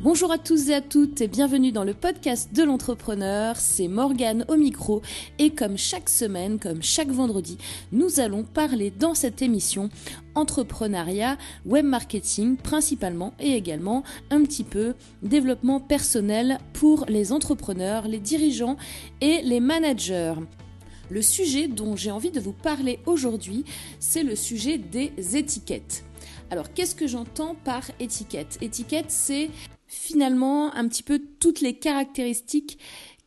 Bonjour 0.00 0.30
à 0.30 0.38
tous 0.38 0.68
et 0.68 0.74
à 0.74 0.80
toutes 0.80 1.20
et 1.22 1.26
bienvenue 1.26 1.72
dans 1.72 1.82
le 1.82 1.92
podcast 1.92 2.54
de 2.54 2.62
l'entrepreneur. 2.62 3.56
C'est 3.56 3.88
Morgane 3.88 4.44
au 4.46 4.54
micro 4.54 5.02
et 5.40 5.50
comme 5.50 5.76
chaque 5.76 6.08
semaine, 6.08 6.60
comme 6.60 6.84
chaque 6.84 7.10
vendredi, 7.10 7.58
nous 7.90 8.20
allons 8.20 8.44
parler 8.44 8.92
dans 8.92 9.14
cette 9.14 9.42
émission 9.42 9.90
entrepreneuriat, 10.36 11.36
web 11.66 11.84
marketing 11.84 12.56
principalement 12.56 13.34
et 13.40 13.54
également 13.54 14.04
un 14.30 14.44
petit 14.44 14.62
peu 14.62 14.94
développement 15.24 15.80
personnel 15.80 16.58
pour 16.74 17.04
les 17.08 17.32
entrepreneurs, 17.32 18.06
les 18.06 18.20
dirigeants 18.20 18.76
et 19.20 19.42
les 19.42 19.58
managers. 19.58 20.34
Le 21.10 21.22
sujet 21.22 21.66
dont 21.66 21.96
j'ai 21.96 22.12
envie 22.12 22.30
de 22.30 22.38
vous 22.38 22.52
parler 22.52 23.00
aujourd'hui, 23.04 23.64
c'est 23.98 24.22
le 24.22 24.36
sujet 24.36 24.78
des 24.78 25.12
étiquettes. 25.36 26.04
Alors, 26.50 26.72
qu'est-ce 26.72 26.94
que 26.94 27.06
j'entends 27.06 27.56
par 27.64 27.82
étiquette? 27.98 28.58
Étiquette, 28.62 29.10
c'est 29.10 29.50
finalement 29.88 30.72
un 30.74 30.86
petit 30.86 31.02
peu 31.02 31.20
toutes 31.40 31.60
les 31.60 31.74
caractéristiques 31.74 32.78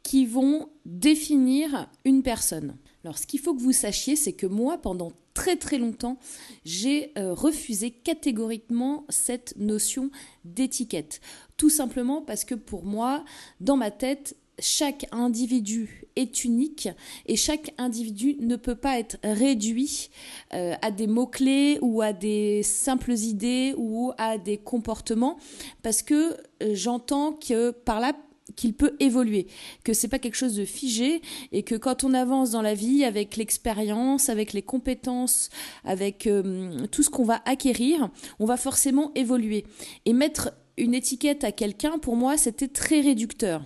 qui 0.04 0.26
vont 0.26 0.70
définir 0.86 1.90
une 2.06 2.24
personne. 2.24 2.76
Alors 3.04 3.18
ce 3.18 3.26
qu'il 3.28 3.40
faut 3.40 3.54
que 3.54 3.62
vous 3.62 3.72
sachiez, 3.72 4.16
c'est 4.16 4.34
que 4.34 4.46
moi, 4.46 4.78
pendant 4.78 5.12
très 5.34 5.56
très 5.56 5.78
longtemps, 5.78 6.18
j'ai 6.66 7.12
euh, 7.18 7.34
refusé 7.34 7.92
catégoriquement 7.92 9.06
cette 9.10 9.56
notion 9.58 10.12
d'étiquette. 10.46 11.22
Tout 11.58 11.70
simplement 11.70 12.22
parce 12.22 12.46
que 12.46 12.56
pour 12.56 12.84
moi, 12.84 13.24
dans 13.60 13.78
ma 13.78 13.92
tête, 13.92 14.36
chaque 14.62 15.06
individu 15.12 16.06
est 16.16 16.44
unique 16.44 16.90
et 17.26 17.36
chaque 17.36 17.74
individu 17.78 18.36
ne 18.40 18.56
peut 18.56 18.76
pas 18.76 19.00
être 19.00 19.18
réduit 19.24 20.10
euh, 20.54 20.74
à 20.82 20.92
des 20.92 21.08
mots-clés 21.08 21.80
ou 21.82 22.02
à 22.02 22.14
des 22.14 22.64
simples 22.64 23.14
idées 23.14 23.74
ou 23.78 24.12
à 24.18 24.38
des 24.38 24.58
comportements 24.58 25.38
parce 25.84 26.02
que 26.02 26.34
euh, 26.64 26.74
j'entends 26.74 27.34
que 27.34 27.72
par 27.72 28.00
là 28.00 28.14
qu'il 28.56 28.74
peut 28.74 28.96
évoluer, 29.00 29.48
que 29.84 29.94
c'est 29.94 30.08
pas 30.08 30.20
quelque 30.20 30.36
chose 30.36 30.56
de 30.56 30.66
figé 30.66 31.22
et 31.52 31.64
que 31.64 31.76
quand 31.76 32.04
on 32.04 32.14
avance 32.14 32.52
dans 32.52 32.62
la 32.62 32.74
vie 32.74 33.06
avec 33.06 33.38
l'expérience, 33.38 34.30
avec 34.30 34.54
les 34.54 34.62
compétences, 34.62 35.50
avec 35.86 36.28
euh, 36.28 36.86
tout 36.92 37.04
ce 37.04 37.10
qu'on 37.10 37.24
va 37.24 37.42
acquérir, 37.46 38.10
on 38.40 38.46
va 38.46 38.58
forcément 38.58 39.12
évoluer. 39.16 39.66
Et 40.06 40.14
mettre 40.14 40.52
une 40.78 40.94
étiquette 40.94 41.44
à 41.44 41.52
quelqu'un, 41.52 41.98
pour 41.98 42.16
moi, 42.16 42.38
c'était 42.38 42.68
très 42.68 43.02
réducteur. 43.02 43.64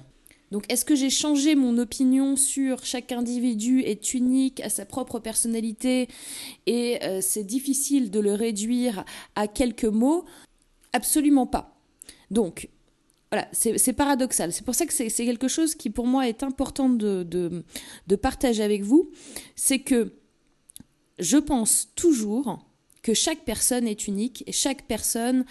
Donc 0.52 0.72
est-ce 0.72 0.86
que 0.86 0.96
j'ai 0.96 1.10
changé 1.10 1.56
mon 1.56 1.78
opinion 1.78 2.36
sur 2.36 2.86
chaque 2.86 3.12
individu 3.12 3.82
est 3.82 4.14
unique 4.14 4.62
à 4.62 4.70
sa 4.70 4.86
propre 4.86 5.20
personnalité 5.20 6.08
et 6.66 7.04
euh, 7.04 7.20
c'est 7.22 7.44
difficile 7.44 8.12
de 8.12 8.20
le 8.20 8.34
réduire 8.34 9.04
à 9.36 9.48
quelques 9.48 9.86
mots? 9.86 10.26
Absolument 10.94 11.48
pas. 11.48 11.78
Donc 12.32 12.70
voilà, 13.32 13.48
c'est 13.52 13.94
paradoxal. 13.94 14.54
C'est 14.54 14.64
pour 14.64 14.76
ça 14.76 14.86
que 14.86 14.94
c'est 14.94 15.10
quelque 15.10 15.48
chose 15.48 15.76
qui 15.76 15.90
pour 15.90 16.08
moi 16.08 16.28
est 16.28 16.44
important 16.44 16.90
de, 16.90 17.24
de 17.24 18.16
partager 18.16 18.64
avec 18.64 18.84
vous. 18.84 19.12
C'est 19.56 19.80
que 19.80 20.14
je 21.20 21.38
pense 21.38 21.90
toujours 21.96 22.60
que 23.06 23.14
chaque 23.14 23.46
personne 23.46 23.88
est 23.88 24.08
unique 24.08 24.44
et 24.48 24.52
chaque 24.52 24.88
personne 24.88 25.46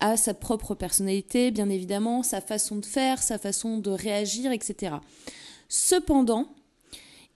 a 0.00 0.16
sa 0.16 0.32
propre 0.32 0.74
personnalité, 0.74 1.50
bien 1.50 1.68
évidemment, 1.68 2.22
sa 2.22 2.40
façon 2.40 2.76
de 2.76 2.86
faire, 2.86 3.22
sa 3.22 3.36
façon 3.36 3.76
de 3.76 3.90
réagir, 3.90 4.52
etc. 4.52 4.94
Cependant, 5.68 6.54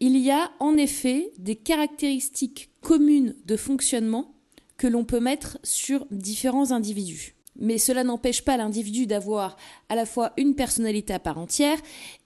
il 0.00 0.16
y 0.16 0.30
a 0.30 0.50
en 0.58 0.78
effet 0.78 1.32
des 1.36 1.54
caractéristiques 1.54 2.70
communes 2.80 3.34
de 3.44 3.58
fonctionnement 3.58 4.32
que 4.78 4.86
l'on 4.86 5.04
peut 5.04 5.20
mettre 5.20 5.58
sur 5.62 6.06
différents 6.10 6.70
individus. 6.70 7.34
Mais 7.56 7.76
cela 7.76 8.04
n'empêche 8.04 8.46
pas 8.46 8.56
l'individu 8.56 9.06
d'avoir 9.06 9.58
à 9.90 9.96
la 9.96 10.06
fois 10.06 10.32
une 10.38 10.54
personnalité 10.54 11.12
à 11.12 11.18
part 11.18 11.36
entière 11.36 11.76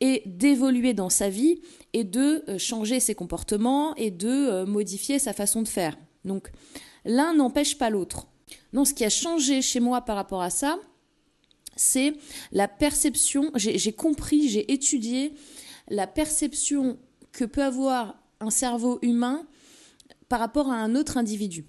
et 0.01 0.23
d'évoluer 0.27 0.95
dans 0.95 1.11
sa 1.11 1.29
vie 1.29 1.61
et 1.92 2.05
de 2.05 2.45
euh, 2.48 2.59
changer 2.59 3.01
ses 3.01 3.17
comportements 3.17 3.97
et 3.97 4.13
de 4.13 4.29
euh, 4.29 4.64
modifier 4.64 5.19
sa 5.19 5.33
façon 5.33 5.63
de 5.63 5.69
faire. 5.69 5.98
Donc, 6.24 6.53
L'un 7.05 7.35
n'empêche 7.35 7.79
pas 7.79 7.90
l'autre. 7.90 8.27
Non, 8.73 8.85
ce 8.85 8.95
qui 8.95 9.05
a 9.05 9.11
changé 9.11 9.63
chez 9.63 9.80
moi 9.80 10.02
par 10.02 10.17
rapport 10.17 10.42
à 10.42 10.51
ça, 10.51 10.79
c'est 11.77 12.14
la 12.52 12.68
perception, 12.68 13.51
j'ai 13.55 13.92
compris, 13.92 14.48
j'ai 14.48 14.73
étudié 14.73 15.35
la 15.89 16.07
perception 16.07 16.98
que 17.33 17.45
peut 17.45 17.62
avoir 17.62 18.17
un 18.41 18.51
cerveau 18.51 18.98
humain 19.02 19.46
par 20.29 20.41
rapport 20.41 20.70
à 20.70 20.77
un 20.77 20.95
autre 20.95 21.17
individu. 21.17 21.67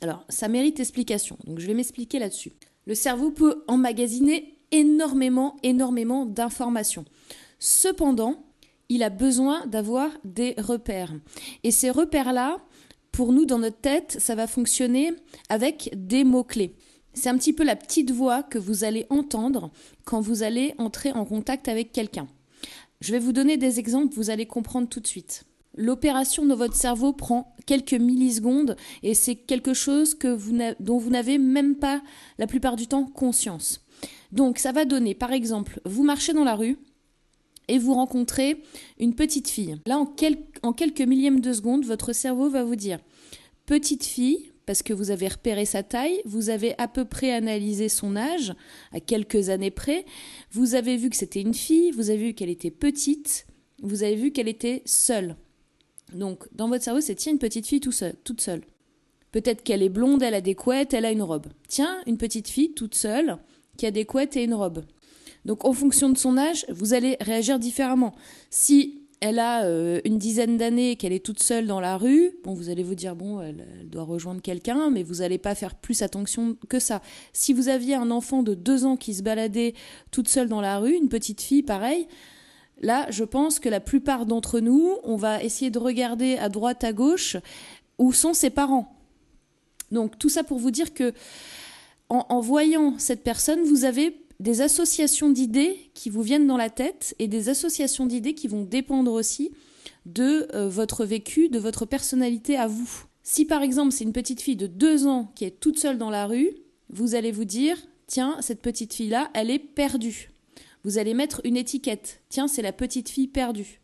Alors, 0.00 0.24
ça 0.28 0.48
mérite 0.48 0.80
explication, 0.80 1.36
donc 1.44 1.58
je 1.58 1.66
vais 1.66 1.74
m'expliquer 1.74 2.18
là-dessus. 2.18 2.52
Le 2.86 2.94
cerveau 2.94 3.30
peut 3.30 3.64
emmagasiner 3.68 4.58
énormément, 4.72 5.56
énormément 5.62 6.24
d'informations. 6.24 7.04
Cependant, 7.58 8.42
il 8.88 9.02
a 9.02 9.10
besoin 9.10 9.66
d'avoir 9.66 10.10
des 10.24 10.54
repères. 10.58 11.12
Et 11.62 11.70
ces 11.70 11.90
repères-là, 11.90 12.60
pour 13.12 13.32
nous, 13.32 13.44
dans 13.44 13.58
notre 13.58 13.80
tête, 13.80 14.16
ça 14.18 14.34
va 14.34 14.46
fonctionner 14.46 15.12
avec 15.48 15.90
des 15.96 16.24
mots-clés. 16.24 16.74
C'est 17.12 17.28
un 17.28 17.36
petit 17.36 17.52
peu 17.52 17.64
la 17.64 17.76
petite 17.76 18.10
voix 18.10 18.42
que 18.42 18.58
vous 18.58 18.84
allez 18.84 19.06
entendre 19.10 19.70
quand 20.04 20.20
vous 20.20 20.42
allez 20.42 20.74
entrer 20.78 21.12
en 21.12 21.24
contact 21.24 21.68
avec 21.68 21.92
quelqu'un. 21.92 22.28
Je 23.00 23.12
vais 23.12 23.18
vous 23.18 23.32
donner 23.32 23.56
des 23.56 23.78
exemples, 23.78 24.14
vous 24.14 24.30
allez 24.30 24.46
comprendre 24.46 24.88
tout 24.88 25.00
de 25.00 25.06
suite. 25.06 25.44
L'opération 25.76 26.44
de 26.44 26.54
votre 26.54 26.76
cerveau 26.76 27.12
prend 27.12 27.54
quelques 27.64 27.94
millisecondes 27.94 28.76
et 29.02 29.14
c'est 29.14 29.36
quelque 29.36 29.72
chose 29.74 30.18
dont 30.80 30.98
vous 30.98 31.10
n'avez 31.10 31.38
même 31.38 31.76
pas 31.76 32.02
la 32.38 32.46
plupart 32.46 32.76
du 32.76 32.86
temps 32.86 33.04
conscience. 33.04 33.84
Donc 34.32 34.58
ça 34.58 34.72
va 34.72 34.84
donner, 34.84 35.14
par 35.14 35.32
exemple, 35.32 35.80
vous 35.84 36.02
marchez 36.02 36.32
dans 36.32 36.44
la 36.44 36.54
rue, 36.54 36.76
et 37.70 37.78
vous 37.78 37.94
rencontrez 37.94 38.62
une 38.98 39.14
petite 39.14 39.48
fille. 39.48 39.76
Là, 39.86 39.98
en, 39.98 40.72
quelques 40.72 41.00
millièmes 41.00 41.40
de 41.40 41.52
seconde, 41.52 41.84
votre 41.84 42.12
cerveau 42.12 42.50
va 42.50 42.64
vous 42.64 42.76
dire 42.76 42.98
petite 43.64 44.04
fille, 44.04 44.50
parce 44.66 44.82
que 44.82 44.92
vous 44.92 45.10
avez 45.10 45.28
repéré 45.28 45.64
sa 45.64 45.82
taille, 45.82 46.20
vous 46.24 46.50
avez 46.50 46.74
à 46.78 46.88
peu 46.88 47.04
près 47.04 47.32
analysé 47.32 47.88
son 47.88 48.16
âge, 48.16 48.52
à 48.92 49.00
quelques 49.00 49.48
années 49.48 49.70
près, 49.70 50.04
vous 50.50 50.74
avez 50.74 50.96
vu 50.96 51.10
que 51.10 51.16
c'était 51.16 51.40
une 51.40 51.54
fille, 51.54 51.92
vous 51.92 52.10
avez 52.10 52.18
vu 52.18 52.34
qu'elle 52.34 52.50
était 52.50 52.70
petite, 52.70 53.46
vous 53.82 54.02
avez 54.02 54.16
vu 54.16 54.32
qu'elle 54.32 54.48
était 54.48 54.82
seule. 54.84 55.36
Donc, 56.12 56.48
dans 56.52 56.68
votre 56.68 56.82
cerveau, 56.82 57.00
c'est 57.00 57.14
tiens, 57.14 57.32
une 57.32 57.38
petite 57.38 57.66
fille 57.66 57.80
tout 57.80 57.92
seul, 57.92 58.14
toute 58.24 58.40
seule. 58.40 58.62
Peut-être 59.30 59.62
qu'elle 59.62 59.82
est 59.82 59.88
blonde, 59.88 60.22
elle 60.24 60.34
a 60.34 60.40
des 60.40 60.56
couettes, 60.56 60.92
elle 60.92 61.04
a 61.04 61.12
une 61.12 61.22
robe. 61.22 61.46
Tiens, 61.68 62.00
une 62.06 62.18
petite 62.18 62.48
fille 62.48 62.74
toute 62.74 62.96
seule 62.96 63.38
qui 63.76 63.86
a 63.86 63.92
des 63.92 64.04
couettes 64.04 64.36
et 64.36 64.42
une 64.42 64.54
robe. 64.54 64.84
Donc 65.44 65.64
en 65.64 65.72
fonction 65.72 66.10
de 66.10 66.18
son 66.18 66.36
âge, 66.36 66.66
vous 66.68 66.94
allez 66.94 67.16
réagir 67.20 67.58
différemment. 67.58 68.14
Si 68.50 69.00
elle 69.20 69.38
a 69.38 69.64
euh, 69.64 70.00
une 70.04 70.18
dizaine 70.18 70.56
d'années, 70.56 70.96
qu'elle 70.96 71.12
est 71.12 71.24
toute 71.24 71.42
seule 71.42 71.66
dans 71.66 71.80
la 71.80 71.98
rue, 71.98 72.32
bon, 72.42 72.54
vous 72.54 72.70
allez 72.70 72.82
vous 72.82 72.94
dire, 72.94 73.14
bon, 73.14 73.40
elle, 73.42 73.66
doit 73.84 74.04
rejoindre 74.04 74.40
quelqu'un, 74.40 74.90
mais 74.90 75.02
vous 75.02 75.16
n'allez 75.16 75.36
pas 75.36 75.54
faire 75.54 75.74
plus 75.74 76.02
attention 76.02 76.56
que 76.68 76.78
ça. 76.78 77.02
Si 77.34 77.52
vous 77.52 77.68
aviez 77.68 77.94
un 77.94 78.10
enfant 78.10 78.42
de 78.42 78.54
deux 78.54 78.86
ans 78.86 78.96
qui 78.96 79.12
se 79.12 79.22
baladait 79.22 79.74
toute 80.10 80.28
seule 80.28 80.48
dans 80.48 80.62
la 80.62 80.78
rue, 80.78 80.94
une 80.94 81.10
petite 81.10 81.42
fille, 81.42 81.62
pareil, 81.62 82.08
là, 82.80 83.06
je 83.10 83.24
pense 83.24 83.60
que 83.60 83.68
la 83.68 83.80
plupart 83.80 84.24
d'entre 84.24 84.60
nous, 84.60 84.96
on 85.04 85.16
va 85.16 85.42
essayer 85.42 85.70
de 85.70 85.78
regarder 85.78 86.38
à 86.38 86.48
droite, 86.48 86.82
à 86.82 86.94
gauche, 86.94 87.36
où 87.98 88.14
sont 88.14 88.32
ses 88.32 88.50
parents. 88.50 88.96
Donc 89.90 90.18
tout 90.18 90.30
ça 90.30 90.44
pour 90.44 90.58
vous 90.58 90.70
dire 90.70 90.94
que 90.94 91.12
en 92.08 92.40
voyant 92.40 92.98
cette 92.98 93.22
personne, 93.22 93.62
vous 93.62 93.84
avez 93.84 94.19
des 94.40 94.62
associations 94.62 95.30
d'idées 95.30 95.90
qui 95.94 96.08
vous 96.08 96.22
viennent 96.22 96.46
dans 96.46 96.56
la 96.56 96.70
tête 96.70 97.14
et 97.18 97.28
des 97.28 97.50
associations 97.50 98.06
d'idées 98.06 98.34
qui 98.34 98.48
vont 98.48 98.64
dépendre 98.64 99.12
aussi 99.12 99.52
de 100.06 100.48
euh, 100.54 100.68
votre 100.68 101.04
vécu, 101.04 101.50
de 101.50 101.58
votre 101.58 101.84
personnalité 101.84 102.56
à 102.56 102.66
vous. 102.66 103.04
Si 103.22 103.44
par 103.44 103.62
exemple 103.62 103.92
c'est 103.92 104.04
une 104.04 104.14
petite 104.14 104.40
fille 104.40 104.56
de 104.56 104.66
deux 104.66 105.06
ans 105.06 105.30
qui 105.34 105.44
est 105.44 105.60
toute 105.60 105.78
seule 105.78 105.98
dans 105.98 106.08
la 106.08 106.26
rue, 106.26 106.56
vous 106.88 107.14
allez 107.14 107.32
vous 107.32 107.44
dire, 107.44 107.76
tiens, 108.06 108.38
cette 108.40 108.62
petite 108.62 108.94
fille-là, 108.94 109.30
elle 109.34 109.50
est 109.50 109.58
perdue. 109.58 110.30
Vous 110.84 110.96
allez 110.96 111.12
mettre 111.12 111.42
une 111.44 111.58
étiquette, 111.58 112.22
tiens, 112.30 112.48
c'est 112.48 112.62
la 112.62 112.72
petite 112.72 113.10
fille 113.10 113.28
perdue. 113.28 113.82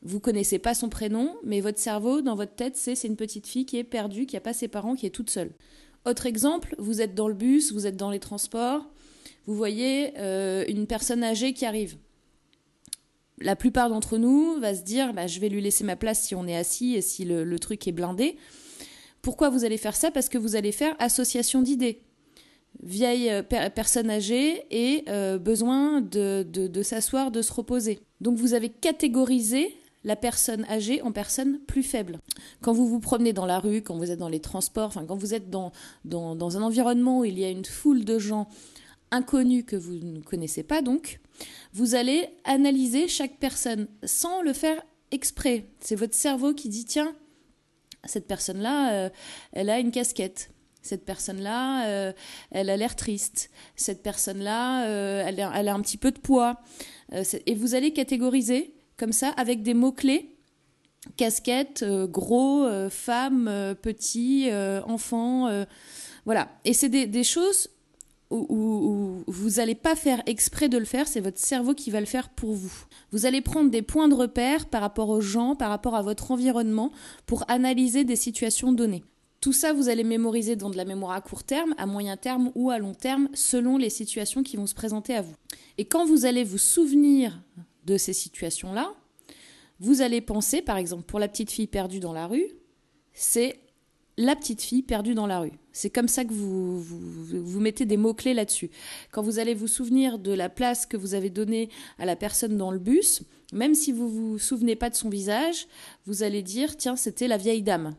Vous 0.00 0.20
connaissez 0.20 0.58
pas 0.58 0.74
son 0.74 0.88
prénom, 0.88 1.36
mais 1.44 1.60
votre 1.60 1.78
cerveau, 1.78 2.22
dans 2.22 2.34
votre 2.34 2.54
tête, 2.54 2.76
c'est 2.76 2.94
c'est 2.94 3.08
une 3.08 3.16
petite 3.16 3.46
fille 3.46 3.66
qui 3.66 3.76
est 3.76 3.84
perdue, 3.84 4.24
qui 4.24 4.36
n'a 4.36 4.40
pas 4.40 4.54
ses 4.54 4.68
parents, 4.68 4.96
qui 4.96 5.04
est 5.04 5.10
toute 5.10 5.30
seule. 5.30 5.52
Autre 6.06 6.24
exemple, 6.24 6.74
vous 6.78 7.02
êtes 7.02 7.14
dans 7.14 7.28
le 7.28 7.34
bus, 7.34 7.72
vous 7.72 7.86
êtes 7.86 7.96
dans 7.96 8.10
les 8.10 8.18
transports, 8.18 8.91
vous 9.46 9.54
voyez 9.56 10.12
euh, 10.18 10.64
une 10.68 10.86
personne 10.86 11.24
âgée 11.24 11.52
qui 11.52 11.66
arrive. 11.66 11.96
La 13.40 13.56
plupart 13.56 13.88
d'entre 13.88 14.18
nous 14.18 14.58
va 14.60 14.74
se 14.74 14.82
dire 14.82 15.12
bah, 15.12 15.26
je 15.26 15.40
vais 15.40 15.48
lui 15.48 15.60
laisser 15.60 15.84
ma 15.84 15.96
place 15.96 16.22
si 16.22 16.34
on 16.34 16.46
est 16.46 16.56
assis 16.56 16.94
et 16.94 17.02
si 17.02 17.24
le, 17.24 17.58
truc 17.58 17.86
est 17.88 17.92
blindé. 17.92 18.36
Pourquoi 19.20 19.50
vous 19.50 19.64
allez 19.64 19.78
faire 19.78 19.96
ça? 19.96 20.10
Parce 20.10 20.28
que 20.28 20.38
vous 20.38 20.56
allez 20.56 20.72
faire 20.72 20.94
association 20.98 21.62
d'idées. 21.62 22.02
Vieille 22.82 23.30
euh, 23.30 23.42
personne 23.42 24.10
âgée 24.10 24.64
et 24.70 25.04
euh, 25.08 25.38
besoin 25.38 26.00
de, 26.00 26.82
s'asseoir, 26.82 27.30
de 27.30 27.42
se 27.42 27.52
reposer. 27.52 28.00
Donc 28.20 28.38
vous 28.38 28.54
avez 28.54 28.68
catégorisé 28.68 29.76
la 30.04 30.16
personne 30.16 30.64
âgée 30.68 31.02
en 31.02 31.12
personne 31.12 31.58
plus 31.60 31.82
faible. 31.82 32.18
Quand 32.60 32.72
vous 32.72 32.88
vous 32.88 33.00
promenez 33.00 33.32
dans 33.32 33.46
la 33.46 33.58
rue, 33.58 33.82
quand 33.82 33.96
vous 33.96 34.10
êtes 34.10 34.18
dans 34.18 34.28
les 34.28 34.40
transports, 34.40 34.88
enfin 34.88 35.04
quand 35.06 35.16
vous 35.16 35.34
êtes 35.34 35.50
dans, 35.50 35.72
un 36.04 36.62
environnement 36.62 37.20
où 37.20 37.24
il 37.24 37.38
y 37.38 37.44
a 37.44 37.50
une 37.50 37.64
foule 37.64 38.04
de 38.04 38.18
gens 38.18 38.48
inconnus 39.12 39.64
que 39.64 39.76
vous 39.76 39.94
ne 39.94 40.20
connaissez 40.20 40.64
pas 40.64 40.82
donc, 40.82 41.20
vous 41.72 41.94
allez 41.94 42.28
analyser 42.44 43.06
chaque 43.08 43.38
personne 43.38 43.86
sans 44.02 44.42
le 44.42 44.52
faire 44.52 44.82
exprès. 45.12 45.66
C'est 45.80 45.94
votre 45.94 46.14
cerveau 46.14 46.54
qui 46.54 46.68
dit 46.68 46.84
tiens, 46.84 47.14
cette 48.04 48.26
personne-là, 48.26 48.92
euh, 48.92 49.10
elle 49.52 49.70
a 49.70 49.78
une 49.78 49.90
casquette. 49.90 50.50
Cette 50.82 51.04
personne-là, 51.04 51.86
euh, 51.86 52.12
elle 52.50 52.68
a 52.68 52.76
l'air 52.76 52.96
triste. 52.96 53.50
Cette 53.76 54.02
personne-là, 54.02 54.86
euh, 54.86 55.22
elle, 55.24 55.38
a 55.40 55.74
un 55.74 55.80
petit 55.80 55.96
peu 55.96 56.10
de 56.10 56.18
poids. 56.18 56.60
et 57.12 57.54
vous 57.54 57.74
allez 57.74 57.92
catégoriser 57.92 58.74
comme 58.96 59.12
ça 59.12 59.28
avec 59.36 59.62
des 59.62 59.74
mots-clés 59.74 60.28
casquette, 61.16 61.84
gros, 61.84 62.68
femme, 62.88 63.74
petit, 63.82 64.48
enfant. 64.86 65.64
voilà. 66.24 66.48
Et 66.64 66.72
c'est 66.74 66.88
des, 66.88 67.24
choses 67.24 67.68
où, 68.32 69.22
vous 69.26 69.50
n'allez 69.50 69.74
pas 69.74 69.94
faire 69.94 70.22
exprès 70.26 70.68
de 70.68 70.78
le 70.78 70.84
faire, 70.84 71.06
c'est 71.06 71.20
votre 71.20 71.38
cerveau 71.38 71.74
qui 71.74 71.90
va 71.90 72.00
le 72.00 72.06
faire 72.06 72.30
pour 72.30 72.54
vous. 72.54 72.72
Vous 73.12 73.26
allez 73.26 73.40
prendre 73.40 73.70
des 73.70 73.82
points 73.82 74.08
de 74.08 74.14
repère 74.14 74.66
par 74.66 74.80
rapport 74.80 75.10
aux 75.10 75.20
gens, 75.20 75.54
par 75.54 75.70
rapport 75.70 75.94
à 75.94 76.02
votre 76.02 76.30
environnement, 76.30 76.92
pour 77.26 77.44
analyser 77.48 78.04
des 78.04 78.16
situations 78.16 78.72
données. 78.72 79.04
Tout 79.40 79.52
ça, 79.52 79.72
vous 79.72 79.88
allez 79.88 80.04
mémoriser 80.04 80.54
dans 80.54 80.70
de 80.70 80.76
la 80.76 80.84
mémoire 80.84 81.12
à 81.12 81.20
court 81.20 81.42
terme, 81.42 81.74
à 81.76 81.84
moyen 81.84 82.16
terme 82.16 82.52
ou 82.54 82.70
à 82.70 82.78
long 82.78 82.94
terme, 82.94 83.28
selon 83.34 83.76
les 83.76 83.90
situations 83.90 84.42
qui 84.42 84.56
vont 84.56 84.68
se 84.68 84.74
présenter 84.74 85.16
à 85.16 85.22
vous. 85.22 85.34
Et 85.78 85.84
quand 85.84 86.06
vous 86.06 86.26
allez 86.26 86.44
vous 86.44 86.58
souvenir 86.58 87.40
de 87.84 87.96
ces 87.96 88.12
situations-là, 88.12 88.92
vous 89.80 90.00
allez 90.00 90.20
penser, 90.20 90.62
par 90.62 90.76
exemple, 90.76 91.02
pour 91.02 91.18
la 91.18 91.26
petite 91.26 91.50
fille 91.50 91.66
perdue 91.66 91.98
dans 91.98 92.12
la 92.12 92.28
rue, 92.28 92.46
c'est 93.14 93.58
la 94.16 94.36
petite 94.36 94.62
fille 94.62 94.82
perdue 94.82 95.14
dans 95.14 95.26
la 95.26 95.40
rue. 95.40 95.58
C'est 95.72 95.90
comme 95.90 96.08
ça 96.08 96.24
que 96.24 96.32
vous, 96.32 96.80
vous, 96.80 97.60
mettez 97.60 97.86
des 97.86 97.96
mots-clés 97.96 98.34
là-dessus. 98.34 98.70
Quand 99.10 99.22
vous 99.22 99.38
allez 99.38 99.54
vous 99.54 99.66
souvenir 99.66 100.18
de 100.18 100.32
la 100.32 100.48
place 100.48 100.84
que 100.84 100.96
vous 100.96 101.14
avez 101.14 101.30
donnée 101.30 101.70
à 101.98 102.04
la 102.04 102.16
personne 102.16 102.56
dans 102.56 102.70
le 102.70 102.78
bus, 102.78 103.22
même 103.52 103.74
si 103.74 103.90
vous 103.90 104.04
ne 104.04 104.10
vous 104.10 104.38
souvenez 104.38 104.76
pas 104.76 104.90
de 104.90 104.94
son 104.94 105.08
visage, 105.08 105.66
vous 106.06 106.22
allez 106.22 106.42
dire 106.42 106.76
tiens, 106.76 106.96
c'était 106.96 107.28
la 107.28 107.38
vieille 107.38 107.62
dame, 107.62 107.94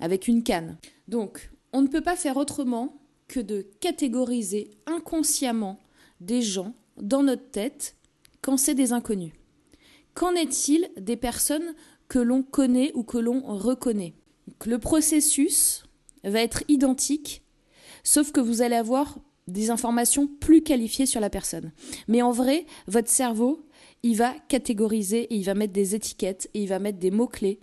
avec 0.00 0.28
une 0.28 0.42
canne. 0.42 0.78
Donc, 1.08 1.50
on 1.72 1.82
ne 1.82 1.88
peut 1.88 2.00
pas 2.00 2.16
faire 2.16 2.36
autrement 2.36 2.96
que 3.28 3.40
de 3.40 3.66
catégoriser 3.80 4.70
inconsciemment 4.86 5.78
des 6.20 6.42
gens 6.42 6.74
dans 6.96 7.22
notre 7.22 7.50
tête 7.50 7.96
quand 8.40 8.56
c'est 8.56 8.74
des 8.74 8.92
inconnus. 8.92 9.32
Qu'en 10.14 10.34
est-il 10.34 10.88
des 10.96 11.16
personnes 11.16 11.74
que 12.08 12.18
l'on 12.18 12.42
connaît 12.42 12.92
ou 12.94 13.02
que 13.02 13.18
l'on 13.18 13.40
reconnaît? 13.40 14.14
Le 14.66 14.78
processus 14.78 15.83
va 16.24 16.40
être 16.40 16.64
identique, 16.68 17.42
sauf 18.02 18.32
que 18.32 18.40
vous 18.40 18.62
allez 18.62 18.76
avoir 18.76 19.18
des 19.46 19.70
informations 19.70 20.26
plus 20.26 20.62
qualifiées 20.62 21.06
sur 21.06 21.20
la 21.20 21.30
personne. 21.30 21.72
Mais 22.08 22.22
en 22.22 22.32
vrai, 22.32 22.66
votre 22.86 23.10
cerveau, 23.10 23.66
il 24.02 24.16
va 24.16 24.34
catégoriser 24.48 25.22
et 25.22 25.36
il 25.36 25.44
va 25.44 25.54
mettre 25.54 25.72
des 25.72 25.94
étiquettes 25.94 26.48
et 26.54 26.62
il 26.62 26.68
va 26.68 26.78
mettre 26.78 26.98
des 26.98 27.10
mots-clés 27.10 27.60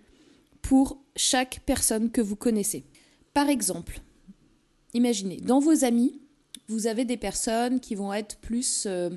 pour 0.62 1.02
chaque 1.16 1.62
personne 1.66 2.12
que 2.12 2.22
vous 2.22 2.36
connaissez. 2.36 2.86
Par 3.34 3.50
exemple, 3.50 4.02
imaginez, 4.94 5.38
dans 5.38 5.60
vos 5.60 5.84
amis, 5.84 6.22
vous 6.72 6.88
avez 6.88 7.04
des 7.04 7.18
personnes 7.18 7.80
qui 7.80 7.96
vont 7.96 8.14
être 8.14 8.38
plus 8.38 8.86
euh, 8.88 9.10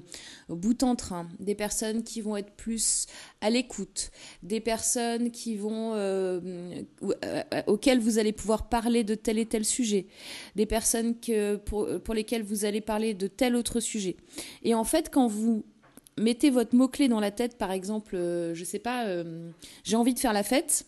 bout 0.49 0.83
en 0.83 0.97
train, 0.97 1.29
des 1.39 1.55
personnes 1.55 2.03
qui 2.03 2.21
vont 2.21 2.37
être 2.37 2.51
plus 2.51 3.07
à 3.41 3.49
l'écoute, 3.49 4.11
des 4.43 4.61
personnes 4.61 5.31
euh, 5.47 6.83
euh, 7.25 7.43
auxquelles 7.69 8.01
vous 8.01 8.19
allez 8.19 8.33
pouvoir 8.33 8.69
parler 8.69 9.05
de 9.05 9.15
tel 9.15 9.39
et 9.39 9.47
tel 9.47 9.65
sujet, 9.65 10.07
des 10.57 10.67
personnes 10.67 11.19
que, 11.21 11.57
pour, 11.57 11.89
pour 12.03 12.15
lesquelles 12.15 12.43
vous 12.43 12.65
allez 12.65 12.81
parler 12.81 13.15
de 13.15 13.29
tel 13.29 13.55
autre 13.55 13.79
sujet. 13.79 14.17
Et 14.65 14.75
en 14.75 14.85
fait, 14.85 15.11
quand 15.11 15.29
vous 15.29 15.65
mettez 16.19 16.51
votre 16.51 16.75
mot-clé 16.75 17.07
dans 17.07 17.21
la 17.21 17.31
tête, 17.31 17.57
par 17.57 17.71
exemple, 17.71 18.17
je 18.17 18.59
ne 18.59 18.65
sais 18.65 18.79
pas, 18.81 19.07
j'ai 19.85 19.97
envie 19.97 20.15
de 20.15 20.19
faire 20.19 20.33
la 20.33 20.43
fête, 20.43 20.87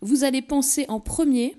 vous 0.00 0.24
allez 0.24 0.42
penser 0.42 0.86
en 0.88 1.00
premier, 1.00 1.56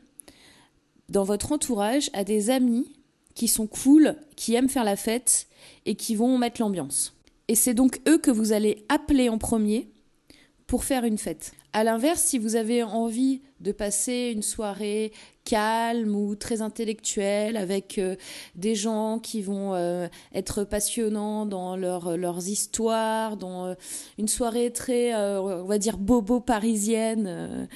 dans 1.10 1.24
votre 1.24 1.52
entourage, 1.52 2.10
à 2.14 2.24
des 2.24 2.50
amis 2.50 2.88
qui 3.36 3.48
sont 3.48 3.68
cool, 3.68 4.16
qui 4.36 4.56
aiment 4.56 4.70
faire 4.70 4.84
la 4.84 4.96
fête 4.96 5.48
et 5.86 5.96
qui 5.96 6.16
vont 6.16 6.38
mettre 6.38 6.62
l'ambiance. 6.62 7.16
Et 7.48 7.56
c'est 7.56 7.74
donc 7.74 8.00
eux 8.08 8.18
que 8.18 8.32
vous 8.32 8.54
allez 8.54 8.86
appeler 8.90 9.30
en 9.30 9.38
premier 9.38 9.92
pour 10.68 10.84
faire 10.84 11.04
une 11.04 11.18
fête. 11.18 11.54
À 11.74 11.86
l'inverse, 11.86 12.22
si 12.22 12.38
vous 12.38 12.58
avez 12.58 12.84
envie 12.84 13.42
de 13.62 13.72
passer 13.72 14.34
une 14.36 14.42
soirée 14.42 15.14
calme 15.46 16.16
ou 16.16 16.36
très 16.36 16.62
intellectuelle 16.62 17.56
avec 17.56 17.98
euh, 17.98 18.18
des 18.56 18.76
gens 18.76 19.20
qui 19.20 19.42
vont 19.42 19.74
euh, 19.74 20.08
être 20.36 20.66
passionnants 20.66 21.46
dans 21.46 21.78
leur, 21.78 22.18
leurs 22.18 22.50
histoires, 22.50 23.38
dans 23.38 23.68
euh, 23.68 23.74
une 24.18 24.28
soirée 24.28 24.72
très, 24.72 25.16
on 25.16 25.64
va 25.64 25.78
dire, 25.78 25.98
bobo 25.98 26.42
parisienne, 26.42 27.70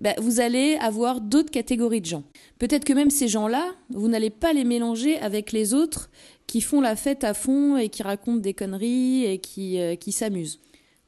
bah, 0.00 0.14
vous 0.18 0.38
allez 0.38 0.76
avoir 0.80 1.20
d'autres 1.20 1.50
catégories 1.50 2.00
de 2.00 2.06
gens. 2.06 2.22
Peut-être 2.60 2.84
que 2.84 2.92
même 2.92 3.10
ces 3.10 3.26
gens-là, 3.26 3.72
vous 3.90 4.06
n'allez 4.06 4.30
pas 4.30 4.52
les 4.52 4.64
mélanger 4.64 5.18
avec 5.18 5.50
les 5.50 5.74
autres 5.74 6.08
qui 6.46 6.60
font 6.60 6.80
la 6.80 6.94
fête 6.94 7.24
à 7.24 7.34
fond 7.34 7.76
et 7.76 7.88
qui 7.88 8.04
racontent 8.04 8.38
des 8.40 8.54
conneries 8.54 9.24
et 9.24 9.38
qui, 9.38 9.78
qui 9.98 10.12
s'amusent. 10.12 10.60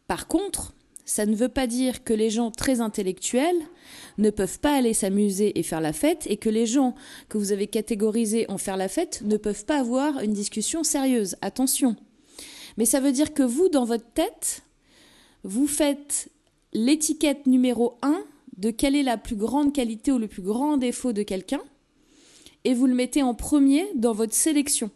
Par 0.09 0.27
contre, 0.27 0.75
ça 1.13 1.27
ne 1.27 1.37
veut 1.37 1.51
pas 1.51 1.67
dire 1.67 2.05
que 2.05 2.15
les 2.15 2.31
gens 2.31 2.51
très 2.51 2.81
intellectuels 2.81 3.61
ne 4.17 4.31
peuvent 4.31 4.59
pas 4.61 4.75
aller 4.75 4.95
s'amuser 4.95 5.59
et 5.59 5.63
faire 5.63 5.83
la 5.83 5.93
fête 5.93 6.27
et 6.27 6.39
que 6.39 6.49
les 6.49 6.65
gens 6.65 6.95
que 7.29 7.37
vous 7.37 7.53
avez 7.53 7.67
catégorisés 7.67 8.51
en 8.51 8.57
faire 8.57 8.79
la 8.79 8.89
fête 8.89 9.21
ne 9.23 9.37
peuvent 9.37 9.67
pas 9.67 9.79
avoir 9.79 10.21
une 10.21 10.33
discussion 10.33 10.83
sérieuse. 10.85 11.37
Attention. 11.43 11.97
Mais 12.79 12.87
ça 12.87 12.99
veut 12.99 13.13
dire 13.13 13.35
que 13.35 13.43
vous, 13.43 13.69
dans 13.69 13.85
votre 13.85 14.11
tête, 14.15 14.63
vous 15.45 15.67
faites 15.67 16.31
l'étiquette 16.73 17.47
numéro 17.47 17.99
1 18.01 18.25
de 18.57 18.71
quelle 18.71 18.97
est 18.97 19.03
la 19.03 19.19
plus 19.19 19.37
grande 19.37 19.75
qualité 19.75 20.13
ou 20.13 20.19
le 20.19 20.29
plus 20.29 20.41
grand 20.41 20.79
défaut 20.79 21.13
de 21.13 21.23
quelqu'un 21.23 21.61
et 22.65 22.73
vous 22.73 22.87
le 22.87 22.95
mettez 22.95 23.23
en 23.23 23.35
premier 23.35 23.87
dans 23.97 24.15
votre 24.15 24.35
sélection. 24.35 24.91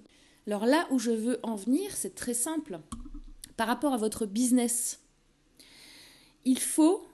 Alors 0.47 0.65
là 0.65 0.87
où 0.91 0.99
je 0.99 1.11
veux 1.11 1.39
en 1.43 1.57
venir, 1.57 1.91
c'est 1.93 2.15
très 2.15 2.33
simple. 2.33 2.81
Par 3.59 3.67
rapport 3.67 3.93
à 3.93 3.99
votre 3.99 4.25
business, 4.25 5.01
il 6.47 6.61
faut 6.61 7.05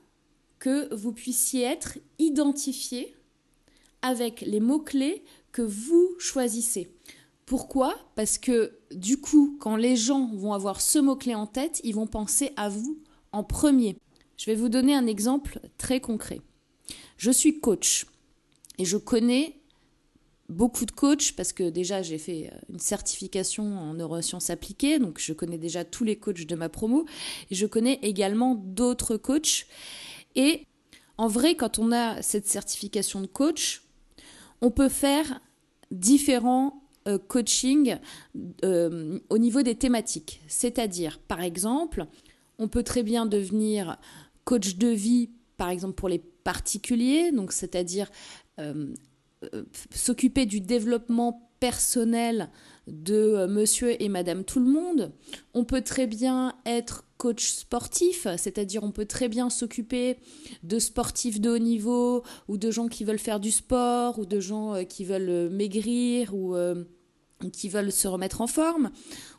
que 0.61 0.95
vous 0.95 1.13
puissiez 1.13 1.63
être 1.63 1.99
identifié 2.21 3.17
avec 4.03 4.43
les 4.43 4.61
mots-clés 4.61 5.25
que 5.51 5.63
vous 5.63 6.15
choisissez. 6.19 6.95
Pourquoi? 7.47 7.97
Parce 8.15 8.39
que 8.39 8.79
du 8.93 9.21
coup, 9.21 9.57
quand 9.59 9.75
les 9.75 9.97
gens 9.97 10.31
vont 10.35 10.53
avoir 10.53 10.81
ce 10.81 10.99
mot-clé 11.01 11.35
en 11.35 11.47
tête, 11.47 11.81
ils 11.83 11.95
vont 11.95 12.07
penser 12.07 12.53
à 12.57 12.69
vous 12.69 13.01
en 13.33 13.43
premier. 13.43 13.97
Je 14.37 14.47
vais 14.47 14.55
vous 14.55 14.69
donner 14.69 14.95
un 14.95 15.07
exemple 15.07 15.61
très 15.79 16.01
concret. 16.01 16.41
Je 17.17 17.31
suis 17.31 17.59
coach 17.59 18.07
et 18.79 18.85
je 18.85 18.97
connais 18.99 19.62
beaucoup 20.49 20.85
de 20.85 20.91
coachs 20.91 21.33
parce 21.37 21.53
que 21.53 21.71
déjà 21.71 22.03
j'ai 22.03 22.19
fait 22.19 22.51
euh, 22.53 22.59
une 22.73 22.79
certification 22.79 23.65
en 23.65 23.95
neurosciences 23.95 24.51
appliquées, 24.51 24.99
donc 24.99 25.19
je 25.19 25.33
connais 25.33 25.59
déjà 25.59 25.85
tous 25.85 26.05
les 26.05 26.17
coachs 26.17 26.47
de 26.47 26.55
ma 26.55 26.69
promo 26.69 27.07
et 27.51 27.55
je 27.55 27.67
connais 27.67 27.99
également 28.03 28.55
d'autres 28.55 29.17
coachs. 29.17 29.67
Et 30.35 30.67
en 31.19 31.29
vrai, 31.29 31.55
quand 31.55 31.79
on 31.79 31.93
a 31.93 32.23
cette 32.23 32.47
certification 32.47 33.21
de 33.21 33.27
coach, 33.27 33.85
on 34.61 34.71
peut 34.71 34.89
faire 34.89 35.41
différents 35.91 36.83
euh, 37.07 37.19
coachings 37.19 37.99
euh, 38.65 39.19
au 39.29 39.39
niveau 39.39 39.63
des 39.63 39.75
thématiques. 39.75 40.41
C'est-à-dire, 40.49 41.19
par 41.19 41.43
exemple, 41.43 42.07
on 42.59 42.69
peut 42.69 42.83
très 42.83 43.03
bien 43.03 43.27
devenir 43.27 43.99
coach 44.45 44.77
de 44.77 44.89
vie, 44.89 45.31
par 45.57 45.69
exemple 45.69 45.95
pour 45.95 46.09
les 46.09 46.19
particuliers, 46.19 47.31
donc 47.31 47.53
c'est-à-dire 47.53 48.11
s'occuper 49.91 50.47
du 50.47 50.61
développement 50.61 51.49
personnel 51.63 52.51
de 52.89 53.15
euh, 53.15 53.47
monsieur 53.47 54.03
et 54.03 54.09
madame 54.09 54.43
tout 54.43 54.59
le 54.59 54.67
monde. 54.67 55.13
On 55.55 55.65
peut 55.65 55.83
très 55.83 56.09
bien 56.09 56.55
être 56.67 57.05
coach 57.19 57.53
sportif, 57.53 58.27
c'est-à-dire 58.37 58.83
on 58.83 58.91
peut 58.91 59.07
très 59.07 59.29
bien 59.29 59.49
s'occuper 59.49 60.17
de 60.65 60.81
sportifs 60.81 61.41
de 61.41 61.51
haut 61.51 61.59
niveau 61.59 62.25
ou 62.49 62.59
de 62.59 62.73
gens 62.73 62.89
qui 62.89 63.05
veulent 63.05 63.19
faire 63.19 63.39
du 63.39 63.53
sport 63.53 64.19
ou 64.19 64.27
de 64.27 64.41
gens 64.41 64.75
euh, 64.75 64.83
qui 64.83 65.05
veulent 65.05 65.51
maigrir 65.51 66.35
ou 66.35 66.57
qui 67.51 67.69
veulent 67.69 67.93
se 67.93 68.09
remettre 68.09 68.41
en 68.41 68.47
forme. 68.47 68.91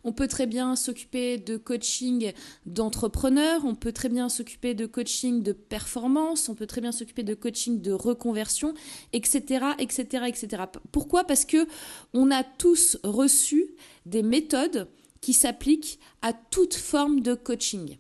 On 0.03 0.12
peut 0.12 0.27
très 0.27 0.48
bien 0.48 0.75
s'occuper 0.75 1.38
de 1.38 1.57
coaching 1.57 2.33
d'entrepreneurs, 2.65 3.63
on 3.65 3.75
peut 3.75 3.91
très 3.91 4.10
bien 4.10 4.29
s'occuper 4.29 4.74
de 4.74 4.86
coaching 4.86 5.43
de 5.43 5.53
performance, 5.53 6.50
on 6.50 6.55
peut 6.55 6.67
très 6.67 6.81
bien 6.81 6.91
s'occuper 6.91 7.24
de 7.24 7.33
coaching 7.33 7.81
de 7.81 7.91
reconversion, 7.91 8.74
etc., 9.13 9.65
etc., 9.79 10.25
etc. 10.27 10.63
Pourquoi? 10.91 11.24
Parce 11.24 11.45
que 11.45 11.67
on 12.13 12.31
a 12.31 12.43
tous 12.43 12.98
reçu 13.03 13.75
des 14.05 14.24
méthodes 14.24 14.88
qui 15.22 15.33
s'appliquent 15.33 16.00
à 16.22 16.33
toute 16.33 16.74
forme 16.74 17.22
de 17.22 17.33
coaching. 17.33 17.98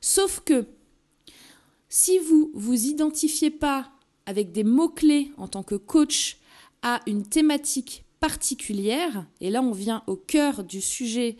Sauf 0.00 0.40
que 0.44 0.66
si 1.88 2.18
vous 2.18 2.50
vous 2.54 2.86
identifiez 2.86 3.50
pas 3.50 3.90
avec 4.26 4.52
des 4.52 4.64
mots-clés 4.64 5.32
en 5.36 5.48
tant 5.48 5.62
que 5.62 5.74
coach 5.74 6.38
à 6.82 7.00
une 7.06 7.26
thématique 7.26 8.03
particulière, 8.26 9.26
et 9.42 9.50
là 9.50 9.60
on 9.60 9.72
vient 9.72 10.02
au 10.06 10.16
cœur 10.16 10.64
du 10.64 10.80
sujet 10.80 11.36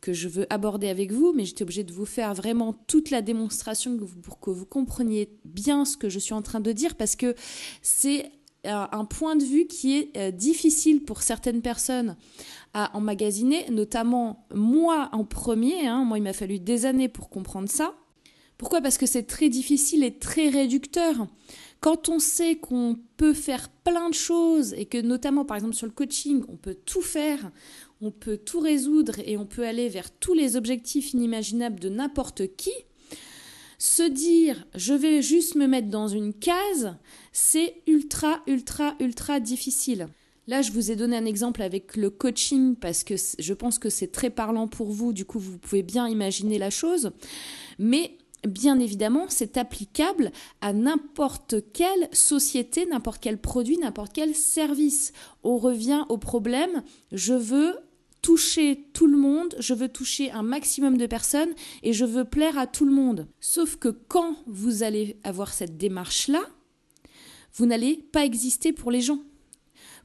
que 0.00 0.12
je 0.12 0.28
veux 0.28 0.46
aborder 0.50 0.88
avec 0.88 1.10
vous, 1.10 1.32
mais 1.34 1.44
j'étais 1.44 1.62
obligée 1.62 1.82
de 1.82 1.92
vous 1.92 2.06
faire 2.06 2.32
vraiment 2.32 2.74
toute 2.86 3.10
la 3.10 3.22
démonstration 3.22 3.98
pour 4.22 4.38
que 4.38 4.50
vous 4.50 4.64
compreniez 4.64 5.30
bien 5.44 5.84
ce 5.84 5.96
que 5.96 6.08
je 6.08 6.20
suis 6.20 6.32
en 6.32 6.40
train 6.40 6.60
de 6.60 6.70
dire, 6.70 6.94
parce 6.94 7.16
que 7.16 7.34
c'est 7.82 8.30
un 8.62 9.04
point 9.04 9.34
de 9.34 9.42
vue 9.42 9.66
qui 9.66 9.98
est 9.98 10.16
euh, 10.16 10.30
difficile 10.30 11.02
pour 11.02 11.22
certaines 11.22 11.60
personnes 11.60 12.14
à 12.72 12.96
emmagasiner, 12.96 13.68
notamment 13.70 14.46
moi 14.54 15.08
en 15.10 15.24
premier. 15.24 15.88
Hein. 15.88 16.04
moi, 16.04 16.18
il 16.18 16.22
m'a 16.22 16.32
fallu 16.32 16.60
des 16.60 16.86
années 16.86 17.08
pour 17.08 17.30
comprendre 17.30 17.68
ça. 17.68 17.96
Pourquoi? 18.58 18.80
Parce 18.80 18.96
que 18.96 19.06
c'est 19.06 19.24
très 19.24 19.48
difficile 19.48 20.04
et 20.04 20.16
très 20.16 20.48
réducteur. 20.50 21.26
Quand 21.82 22.08
on 22.08 22.20
sait 22.20 22.54
qu'on 22.54 22.96
peut 23.16 23.34
faire 23.34 23.68
plein 23.68 24.08
de 24.08 24.14
choses 24.14 24.72
et 24.74 24.86
que 24.86 24.98
notamment 24.98 25.44
par 25.44 25.56
exemple 25.56 25.74
sur 25.74 25.86
le 25.86 25.92
coaching, 25.92 26.44
on 26.48 26.56
peut 26.56 26.76
tout 26.86 27.02
faire, 27.02 27.50
on 28.00 28.12
peut 28.12 28.36
tout 28.36 28.60
résoudre 28.60 29.14
et 29.26 29.36
on 29.36 29.46
peut 29.46 29.66
aller 29.66 29.88
vers 29.88 30.12
tous 30.12 30.32
les 30.32 30.54
objectifs 30.54 31.12
inimaginables 31.12 31.80
de 31.80 31.88
n'importe 31.88 32.54
qui, 32.56 32.70
se 33.78 34.04
dire 34.04 34.64
je 34.76 34.94
vais 34.94 35.22
juste 35.22 35.56
me 35.56 35.66
mettre 35.66 35.88
dans 35.88 36.06
une 36.06 36.32
case, 36.32 36.94
c'est 37.32 37.82
ultra, 37.88 38.40
ultra, 38.46 38.94
ultra 39.00 39.40
difficile. 39.40 40.06
Là, 40.46 40.62
je 40.62 40.70
vous 40.70 40.92
ai 40.92 40.96
donné 40.96 41.16
un 41.16 41.24
exemple 41.24 41.62
avec 41.62 41.96
le 41.96 42.10
coaching 42.10 42.76
parce 42.76 43.02
que 43.02 43.14
je 43.16 43.54
pense 43.54 43.80
que 43.80 43.90
c'est 43.90 44.12
très 44.12 44.30
parlant 44.30 44.68
pour 44.68 44.92
vous, 44.92 45.12
du 45.12 45.24
coup 45.24 45.40
vous 45.40 45.58
pouvez 45.58 45.82
bien 45.82 46.06
imaginer 46.08 46.58
la 46.58 46.70
chose. 46.70 47.10
Mais 47.80 48.18
bien 48.46 48.78
évidemment, 48.78 49.26
c'est 49.28 49.56
applicable 49.56 50.32
à 50.60 50.72
n'importe 50.72 51.56
quelle 51.72 52.08
société, 52.12 52.86
n'importe 52.86 53.22
quel 53.22 53.38
produit, 53.38 53.78
n'importe 53.78 54.12
quel 54.12 54.34
service. 54.34 55.12
On 55.42 55.58
revient 55.58 56.04
au 56.08 56.18
problème, 56.18 56.82
je 57.12 57.34
veux 57.34 57.76
toucher 58.20 58.88
tout 58.92 59.06
le 59.06 59.18
monde, 59.18 59.54
je 59.58 59.74
veux 59.74 59.88
toucher 59.88 60.30
un 60.30 60.42
maximum 60.42 60.96
de 60.96 61.06
personnes 61.06 61.52
et 61.82 61.92
je 61.92 62.04
veux 62.04 62.24
plaire 62.24 62.56
à 62.56 62.66
tout 62.66 62.84
le 62.84 62.92
monde. 62.92 63.26
Sauf 63.40 63.76
que 63.76 63.88
quand 63.88 64.36
vous 64.46 64.82
allez 64.82 65.18
avoir 65.24 65.52
cette 65.52 65.76
démarche-là, 65.76 66.42
vous 67.54 67.66
n'allez 67.66 67.96
pas 67.96 68.24
exister 68.24 68.72
pour 68.72 68.90
les 68.90 69.00
gens. 69.00 69.18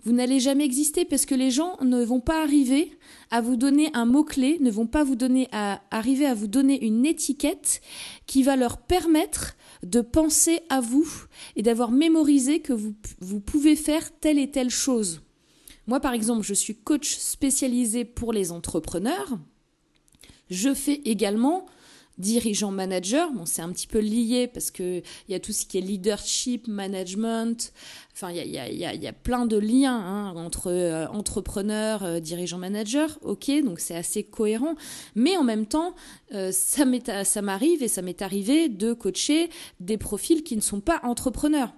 Vous 0.07 0.13
n'allez 0.13 0.39
jamais 0.39 0.63
exister 0.63 1.03
parce 1.03 1.25
que 1.25 1.35
les 1.35 1.51
gens 1.51 1.75
ne 1.81 2.01
vont 2.01 2.21
pas 2.21 2.41
arriver 2.41 2.97
à 3.29 3.41
vous 3.41 3.57
donner 3.57 3.89
un 3.93 4.05
mot-clé, 4.05 4.57
ne 4.61 4.71
vont 4.71 4.87
pas 4.87 5.03
vous 5.03 5.17
donner 5.17 5.49
à 5.51 5.81
arriver 5.91 6.25
à 6.25 6.33
vous 6.33 6.47
donner 6.47 6.81
une 6.81 7.05
étiquette 7.05 7.81
qui 8.25 8.41
va 8.41 8.55
leur 8.55 8.77
permettre 8.77 9.57
de 9.83 9.99
penser 9.99 10.61
à 10.69 10.79
vous 10.79 11.11
et 11.57 11.61
d'avoir 11.61 11.91
mémorisé 11.91 12.61
que 12.61 12.71
vous, 12.71 12.95
vous 13.19 13.41
pouvez 13.41 13.75
faire 13.75 14.17
telle 14.17 14.39
et 14.39 14.49
telle 14.49 14.69
chose. 14.69 15.23
Moi, 15.87 15.99
par 15.99 16.13
exemple, 16.13 16.45
je 16.45 16.53
suis 16.53 16.77
coach 16.77 17.17
spécialisé 17.17 18.05
pour 18.05 18.31
les 18.31 18.53
entrepreneurs. 18.53 19.37
Je 20.49 20.73
fais 20.73 21.01
également 21.03 21.65
dirigeant 22.17 22.71
manager. 22.71 23.31
Bon, 23.31 23.45
c'est 23.45 23.61
un 23.61 23.69
petit 23.69 23.87
peu 23.87 23.99
lié 23.99 24.47
parce 24.47 24.71
que 24.71 25.01
il 25.27 25.31
y 25.31 25.35
a 25.35 25.39
tout 25.39 25.51
ce 25.51 25.65
qui 25.65 25.77
est 25.77 25.81
leadership, 25.81 26.67
management. 26.67 27.71
Enfin, 28.13 28.31
il 28.31 28.37
y 28.37 28.57
a, 28.57 28.69
y 28.69 28.85
a, 28.85 28.93
y 28.93 29.07
a 29.07 29.13
plein 29.13 29.45
de 29.45 29.57
liens 29.57 29.95
hein, 29.95 30.33
entre 30.35 30.71
euh, 30.71 31.07
entrepreneur, 31.07 32.03
euh, 32.03 32.19
dirigeant 32.19 32.57
manager. 32.57 33.19
Ok, 33.21 33.51
donc 33.63 33.79
c'est 33.79 33.95
assez 33.95 34.23
cohérent. 34.23 34.75
Mais 35.15 35.37
en 35.37 35.43
même 35.43 35.65
temps, 35.65 35.93
euh, 36.33 36.51
ça 36.51 37.41
m'arrive 37.41 37.83
et 37.83 37.87
ça 37.87 38.01
m'est 38.01 38.21
arrivé 38.21 38.69
de 38.69 38.93
coacher 38.93 39.49
des 39.79 39.97
profils 39.97 40.43
qui 40.43 40.55
ne 40.55 40.61
sont 40.61 40.81
pas 40.81 40.99
entrepreneurs. 41.03 41.73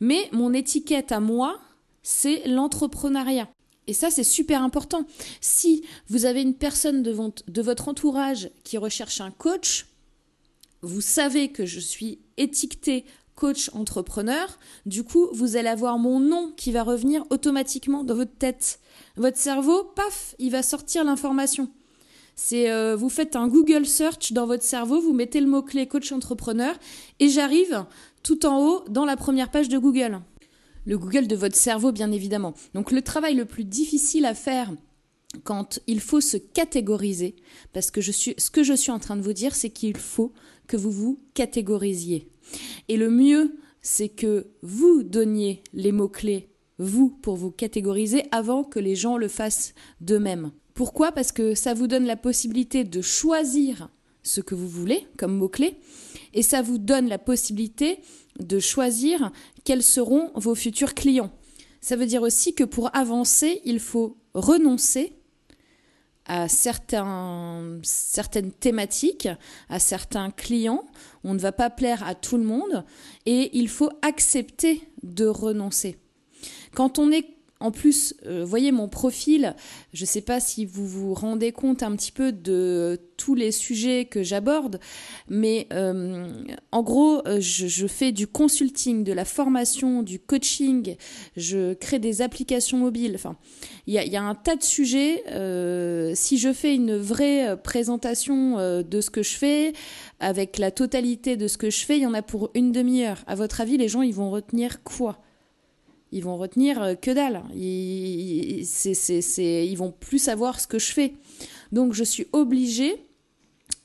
Mais 0.00 0.28
mon 0.32 0.52
étiquette 0.52 1.12
à 1.12 1.20
moi, 1.20 1.58
c'est 2.02 2.46
l'entrepreneuriat. 2.46 3.48
Et 3.86 3.92
ça, 3.92 4.10
c'est 4.10 4.24
super 4.24 4.62
important. 4.62 5.06
Si 5.40 5.84
vous 6.08 6.24
avez 6.24 6.42
une 6.42 6.54
personne 6.54 7.02
de, 7.02 7.62
votre 7.62 7.88
entourage 7.88 8.50
qui 8.64 8.78
recherche 8.78 9.20
un 9.20 9.30
coach, 9.30 9.86
vous 10.82 11.00
savez 11.00 11.48
que 11.48 11.66
je 11.66 11.80
suis 11.80 12.18
étiquetée 12.36 13.04
coach 13.34 13.70
entrepreneur, 13.74 14.58
du 14.86 15.04
coup, 15.04 15.28
vous 15.32 15.56
allez 15.56 15.68
avoir 15.68 15.98
mon 15.98 16.20
nom 16.20 16.52
qui 16.56 16.72
va 16.72 16.82
revenir 16.82 17.22
automatiquement 17.30 18.02
dans 18.02 18.14
votre 18.14 18.36
tête. 18.36 18.80
Votre 19.16 19.36
cerveau, 19.36 19.84
paf, 19.94 20.34
il 20.38 20.50
va 20.50 20.62
sortir 20.62 21.04
l'information. 21.04 21.68
C'est 22.34 22.70
euh, 22.70 22.96
vous 22.96 23.08
faites 23.08 23.36
un 23.36 23.48
Google 23.48 23.86
search 23.86 24.32
dans 24.32 24.46
votre 24.46 24.62
cerveau, 24.62 25.00
vous 25.00 25.12
mettez 25.12 25.40
le 25.40 25.46
mot-clé 25.46 25.86
coach 25.86 26.12
entrepreneur 26.12 26.74
et 27.18 27.28
j'arrive 27.28 27.86
tout 28.22 28.44
en 28.44 28.60
haut 28.60 28.84
dans 28.88 29.06
la 29.06 29.16
première 29.16 29.50
page 29.50 29.68
de 29.68 29.78
Google 29.78 30.20
le 30.86 30.96
Google 30.96 31.26
de 31.26 31.36
votre 31.36 31.56
cerveau, 31.56 31.92
bien 31.92 32.10
évidemment. 32.12 32.54
Donc 32.72 32.92
le 32.92 33.02
travail 33.02 33.34
le 33.34 33.44
plus 33.44 33.64
difficile 33.64 34.24
à 34.24 34.34
faire 34.34 34.72
quand 35.44 35.80
il 35.86 36.00
faut 36.00 36.20
se 36.20 36.36
catégoriser, 36.36 37.36
parce 37.72 37.90
que 37.90 38.00
ce 38.00 38.50
que 38.50 38.62
je 38.62 38.72
suis 38.72 38.92
en 38.92 38.98
train 38.98 39.16
de 39.16 39.22
vous 39.22 39.34
dire, 39.34 39.54
c'est 39.54 39.70
qu'il 39.70 39.96
faut 39.96 40.32
que 40.66 40.76
vous 40.76 40.92
vous 40.92 41.20
catégorisiez. 41.34 42.30
Et 42.88 42.96
le 42.96 43.10
mieux, 43.10 43.56
c'est 43.82 44.08
que 44.08 44.46
vous 44.62 45.02
donniez 45.02 45.62
les 45.74 45.92
mots-clés, 45.92 46.48
vous, 46.78 47.10
pour 47.10 47.36
vous 47.36 47.50
catégoriser, 47.50 48.24
avant 48.30 48.64
que 48.64 48.78
les 48.78 48.94
gens 48.94 49.16
le 49.16 49.28
fassent 49.28 49.74
d'eux-mêmes. 50.00 50.52
Pourquoi? 50.74 51.12
Parce 51.12 51.32
que 51.32 51.54
ça 51.54 51.74
vous 51.74 51.86
donne 51.86 52.06
la 52.06 52.16
possibilité 52.16 52.84
de 52.84 53.00
choisir 53.00 53.90
ce 54.22 54.40
que 54.40 54.54
vous 54.54 54.68
voulez 54.68 55.06
comme 55.16 55.36
mots-clés, 55.36 55.76
et 56.34 56.42
ça 56.42 56.62
vous 56.62 56.78
donne 56.78 57.08
la 57.08 57.18
possibilité 57.18 58.00
de 58.40 58.58
choisir 58.58 59.30
quels 59.64 59.82
seront 59.82 60.30
vos 60.34 60.54
futurs 60.54 60.94
clients. 60.94 61.30
Ça 61.80 61.96
veut 61.96 62.06
dire 62.06 62.22
aussi 62.22 62.54
que 62.54 62.64
pour 62.64 62.94
avancer, 62.96 63.60
il 63.64 63.80
faut 63.80 64.16
renoncer 64.34 65.12
à 66.26 66.48
certains, 66.48 67.78
certaines 67.82 68.52
thématiques, 68.52 69.28
à 69.68 69.78
certains 69.78 70.30
clients. 70.30 70.84
On 71.24 71.34
ne 71.34 71.38
va 71.38 71.52
pas 71.52 71.70
plaire 71.70 72.02
à 72.04 72.14
tout 72.14 72.36
le 72.36 72.44
monde 72.44 72.84
et 73.24 73.56
il 73.56 73.68
faut 73.68 73.90
accepter 74.02 74.82
de 75.02 75.26
renoncer. 75.26 75.98
Quand 76.74 76.98
on 76.98 77.10
est 77.10 77.35
en 77.58 77.70
plus, 77.70 78.14
euh, 78.26 78.44
voyez 78.44 78.70
mon 78.70 78.86
profil, 78.86 79.56
je 79.94 80.02
ne 80.02 80.06
sais 80.06 80.20
pas 80.20 80.40
si 80.40 80.66
vous 80.66 80.86
vous 80.86 81.14
rendez 81.14 81.52
compte 81.52 81.82
un 81.82 81.96
petit 81.96 82.12
peu 82.12 82.30
de 82.30 83.00
tous 83.16 83.34
les 83.34 83.50
sujets 83.50 84.04
que 84.04 84.22
j'aborde, 84.22 84.78
mais 85.30 85.66
euh, 85.72 86.30
en 86.70 86.82
gros, 86.82 87.26
euh, 87.26 87.38
je, 87.40 87.86
fais 87.86 88.12
du 88.12 88.26
consulting, 88.26 89.04
de 89.04 89.12
la 89.14 89.24
formation, 89.24 90.02
du 90.02 90.18
coaching, 90.18 90.96
je 91.38 91.72
crée 91.72 91.98
des 91.98 92.20
applications 92.20 92.76
mobiles. 92.76 93.14
Enfin, 93.14 93.36
il 93.86 93.94
y 93.94 94.16
a, 94.16 94.22
un 94.22 94.34
tas 94.34 94.56
de 94.56 94.62
sujets. 94.62 95.22
si 96.14 96.36
je 96.36 96.52
fais 96.52 96.74
une 96.74 96.96
vraie 96.96 97.56
présentation 97.62 98.82
de 98.82 99.00
ce 99.00 99.08
que 99.08 99.22
je 99.22 99.34
fais, 99.34 99.72
avec 100.20 100.58
la 100.58 100.70
totalité 100.70 101.36
de 101.36 101.48
ce 101.48 101.56
que 101.56 101.70
je 101.70 101.86
fais, 101.86 101.96
il 101.96 102.02
y 102.02 102.06
en 102.06 102.14
a 102.14 102.22
pour 102.22 102.50
une 102.54 102.72
demi-heure. 102.72 103.24
À 103.26 103.34
votre 103.34 103.62
avis, 103.62 103.78
les 103.78 103.88
gens, 103.88 104.02
ils 104.02 104.14
vont 104.14 104.30
retenir 104.30 104.82
quoi? 104.82 105.22
Ils 106.12 106.22
vont 106.22 106.36
retenir 106.36 106.82
euh, 106.82 106.94
que 106.94 107.10
dalle. 107.10 107.42
Ils, 107.54 108.64
c'est, 108.66 109.66
ils 109.66 109.76
vont 109.76 109.92
plus 109.92 110.18
savoir 110.18 110.60
ce 110.60 110.66
que 110.66 110.78
je 110.78 110.92
fais. 110.92 111.14
Donc 111.72 111.92
je 111.92 112.04
suis 112.04 112.26
obligée 112.32 112.96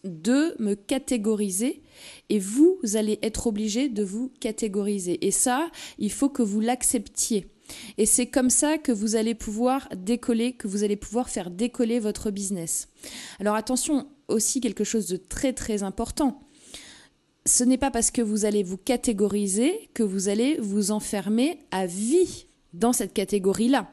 de 0.04 0.56
me 0.60 0.74
catégoriser 0.74 1.82
et 2.30 2.40
vous 2.40 2.80
allez 2.96 3.20
être 3.22 3.48
obligé 3.48 3.90
de 3.90 4.04
vous 4.04 4.32
catégoriser. 4.40 5.26
Et 5.26 5.32
ça, 5.32 5.70
il 6.00 6.12
faut 6.12 6.30
que 6.30 6.42
vous 6.42 6.60
l'acceptiez. 6.60 7.48
Et 7.98 8.06
c'est 8.06 8.26
comme 8.26 8.50
ça 8.50 8.78
que 8.78 8.92
vous 8.92 9.16
allez 9.16 9.36
pouvoir 9.36 9.88
décoller, 9.96 10.54
que 10.54 10.68
vous 10.68 10.84
allez 10.84 10.98
pouvoir 10.98 11.30
faire 11.30 11.50
décoller 11.50 12.00
votre 12.00 12.32
business. 12.32 12.90
Alors 13.40 13.56
attention, 13.56 14.08
aussi 14.28 14.62
quelque 14.62 14.84
chose 14.84 15.08
de 15.08 15.18
très 15.18 15.54
très 15.54 15.84
important 15.84 16.42
ce 17.52 17.66
n'est 17.66 17.78
pas 17.78 17.92
parce 17.92 18.12
que 18.12 18.22
vous 18.22 18.46
allez 18.46 18.64
vous 18.64 18.78
catégoriser 18.78 19.90
que 19.94 20.04
vous 20.04 20.30
allez 20.30 20.58
vous 20.62 20.92
enfermer 20.92 21.60
à 21.72 21.86
vie 21.86 22.46
dans 22.74 22.94
cette 22.94 23.12
catégorie-là. 23.14 23.92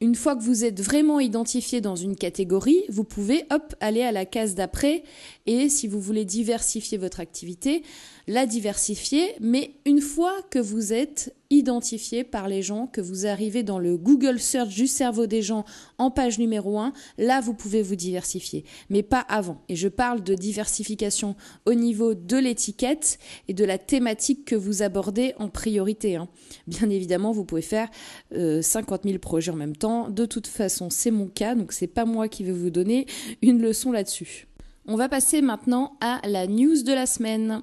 Une 0.00 0.14
fois 0.14 0.34
que 0.34 0.42
vous 0.42 0.64
êtes 0.64 0.80
vraiment 0.80 1.20
identifié 1.20 1.82
dans 1.82 1.96
une 1.96 2.16
catégorie, 2.16 2.82
vous 2.88 3.04
pouvez, 3.04 3.44
hop, 3.50 3.74
aller 3.80 4.02
à 4.02 4.12
la 4.12 4.24
case 4.24 4.54
d'après 4.54 5.02
et 5.44 5.68
si 5.68 5.88
vous 5.88 6.00
voulez 6.00 6.24
diversifier 6.24 6.96
votre 6.96 7.20
activité, 7.20 7.82
la 8.26 8.46
diversifier. 8.46 9.34
Mais 9.40 9.72
une 9.84 10.00
fois 10.00 10.34
que 10.50 10.58
vous 10.58 10.92
êtes 10.92 11.34
identifié 11.50 12.24
par 12.24 12.48
les 12.48 12.62
gens, 12.62 12.86
que 12.88 13.00
vous 13.00 13.26
arrivez 13.26 13.62
dans 13.62 13.78
le 13.78 13.96
Google 13.96 14.40
Search 14.40 14.74
du 14.74 14.86
cerveau 14.86 15.26
des 15.26 15.42
gens 15.42 15.64
en 15.98 16.10
page 16.10 16.38
numéro 16.38 16.78
1, 16.78 16.92
là 17.18 17.40
vous 17.40 17.54
pouvez 17.54 17.82
vous 17.82 17.94
diversifier, 17.94 18.64
mais 18.90 19.02
pas 19.02 19.20
avant. 19.20 19.62
Et 19.68 19.76
je 19.76 19.88
parle 19.88 20.24
de 20.24 20.34
diversification 20.34 21.36
au 21.66 21.74
niveau 21.74 22.14
de 22.14 22.36
l'étiquette 22.36 23.18
et 23.46 23.54
de 23.54 23.64
la 23.64 23.78
thématique 23.78 24.44
que 24.44 24.56
vous 24.56 24.82
abordez 24.82 25.34
en 25.38 25.48
priorité. 25.48 26.16
Hein. 26.16 26.28
Bien 26.66 26.90
évidemment, 26.90 27.30
vous 27.30 27.44
pouvez 27.44 27.62
faire 27.62 27.88
50 28.32 28.36
euh, 28.36 29.08
000 29.08 29.18
projets 29.20 29.52
en 29.52 29.56
même 29.56 29.76
temps. 29.76 30.10
De 30.10 30.26
toute 30.26 30.48
façon, 30.48 30.90
c'est 30.90 31.12
mon 31.12 31.28
cas, 31.28 31.54
donc 31.54 31.72
c'est 31.72 31.86
pas 31.86 32.04
moi 32.04 32.28
qui 32.28 32.42
vais 32.42 32.52
vous 32.52 32.70
donner 32.70 33.06
une 33.42 33.62
leçon 33.62 33.92
là-dessus. 33.92 34.48
On 34.88 34.96
va 34.96 35.08
passer 35.08 35.42
maintenant 35.42 35.96
à 36.00 36.20
la 36.28 36.46
news 36.46 36.82
de 36.82 36.92
la 36.92 37.06
semaine. 37.06 37.62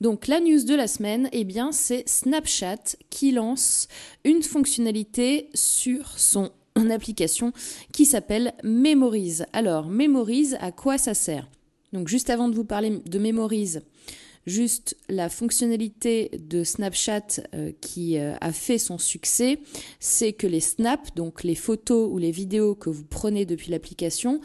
Donc 0.00 0.28
la 0.28 0.40
news 0.40 0.64
de 0.64 0.74
la 0.74 0.86
semaine, 0.86 1.28
eh 1.32 1.44
bien 1.44 1.72
c'est 1.72 2.08
Snapchat 2.08 2.96
qui 3.10 3.32
lance 3.32 3.86
une 4.24 4.42
fonctionnalité 4.42 5.50
sur 5.52 6.18
son 6.18 6.50
application 6.90 7.52
qui 7.92 8.06
s'appelle 8.06 8.54
Memories. 8.62 9.40
Alors 9.52 9.88
Memories, 9.88 10.54
à 10.58 10.72
quoi 10.72 10.96
ça 10.96 11.12
sert? 11.12 11.48
Donc 11.92 12.08
juste 12.08 12.30
avant 12.30 12.48
de 12.48 12.54
vous 12.54 12.64
parler 12.64 13.02
de 13.04 13.18
Memories, 13.18 13.78
juste 14.46 14.96
la 15.10 15.28
fonctionnalité 15.28 16.30
de 16.38 16.64
Snapchat 16.64 17.42
euh, 17.54 17.72
qui 17.82 18.18
euh, 18.18 18.34
a 18.40 18.52
fait 18.52 18.78
son 18.78 18.96
succès, 18.96 19.58
c'est 19.98 20.32
que 20.32 20.46
les 20.46 20.60
snaps, 20.60 21.14
donc 21.14 21.44
les 21.44 21.54
photos 21.54 22.08
ou 22.10 22.16
les 22.16 22.30
vidéos 22.30 22.74
que 22.74 22.88
vous 22.88 23.04
prenez 23.04 23.44
depuis 23.44 23.70
l'application, 23.70 24.40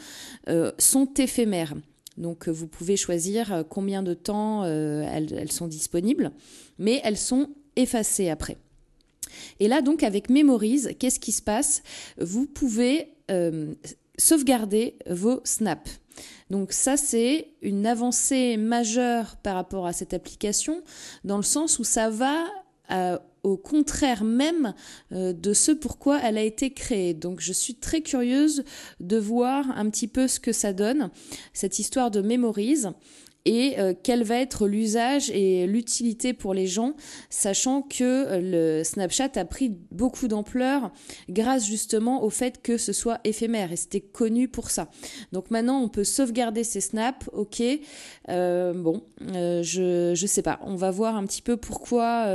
euh, 0.48 0.70
sont 0.78 1.08
éphémères. 1.14 1.74
Donc 2.16 2.48
vous 2.48 2.66
pouvez 2.66 2.96
choisir 2.96 3.64
combien 3.68 4.02
de 4.02 4.14
temps 4.14 4.64
elles, 4.64 5.52
sont 5.52 5.66
disponibles, 5.66 6.32
mais 6.78 7.00
elles 7.04 7.18
sont 7.18 7.50
effacées 7.76 8.30
après. 8.30 8.56
Et 9.60 9.68
là 9.68 9.82
donc 9.82 10.02
avec 10.02 10.30
Memories, 10.30 10.96
qu'est-ce 10.98 11.20
qui 11.20 11.32
se 11.32 11.42
passe? 11.42 11.82
Vous 12.18 12.46
pouvez 12.46 13.08
sauvegarder 14.18 14.96
vos 15.08 15.40
snaps. 15.44 16.00
Donc 16.50 16.72
ça, 16.72 16.96
c'est 16.96 17.48
une 17.62 17.86
avancée 17.86 18.56
majeure 18.56 19.36
par 19.36 19.54
rapport 19.54 19.86
à 19.86 19.92
cette 19.92 20.14
application, 20.14 20.82
dans 21.24 21.36
le 21.36 21.42
sens 21.42 21.78
où 21.78 21.84
ça 21.84 22.08
va 22.08 22.46
au 23.46 23.56
contraire 23.56 24.24
même 24.24 24.74
euh, 25.12 25.32
de 25.32 25.52
ce 25.52 25.70
pourquoi 25.70 26.20
elle 26.22 26.36
a 26.36 26.42
été 26.42 26.72
créée. 26.72 27.14
Donc 27.14 27.40
je 27.40 27.52
suis 27.52 27.76
très 27.76 28.00
curieuse 28.00 28.64
de 28.98 29.16
voir 29.16 29.70
un 29.78 29.88
petit 29.88 30.08
peu 30.08 30.26
ce 30.26 30.40
que 30.40 30.52
ça 30.52 30.72
donne, 30.72 31.10
cette 31.52 31.78
histoire 31.78 32.10
de 32.10 32.20
Memories 32.20 32.86
et 33.46 33.78
euh, 33.78 33.94
quel 34.02 34.24
va 34.24 34.40
être 34.40 34.66
l'usage 34.66 35.30
et 35.30 35.66
l'utilité 35.68 36.34
pour 36.34 36.52
les 36.52 36.66
gens, 36.66 36.94
sachant 37.30 37.80
que 37.80 38.02
euh, 38.02 38.40
le 38.80 38.84
Snapchat 38.84 39.30
a 39.36 39.44
pris 39.44 39.72
beaucoup 39.92 40.26
d'ampleur 40.26 40.90
grâce 41.30 41.64
justement 41.64 42.24
au 42.24 42.28
fait 42.28 42.60
que 42.60 42.76
ce 42.76 42.92
soit 42.92 43.20
éphémère 43.22 43.70
et 43.72 43.76
c'était 43.76 44.00
connu 44.00 44.48
pour 44.48 44.70
ça. 44.70 44.88
Donc 45.32 45.50
maintenant 45.52 45.80
on 45.80 45.88
peut 45.88 46.02
sauvegarder 46.02 46.64
ces 46.64 46.80
snaps, 46.80 47.30
ok. 47.32 47.62
Euh, 48.28 48.72
bon, 48.74 49.02
je 49.20 50.12
je 50.14 50.26
sais 50.26 50.42
pas, 50.42 50.58
on 50.62 50.74
va 50.74 50.90
voir 50.90 51.14
un 51.14 51.24
petit 51.24 51.42
peu 51.42 51.56
pourquoi 51.56 52.26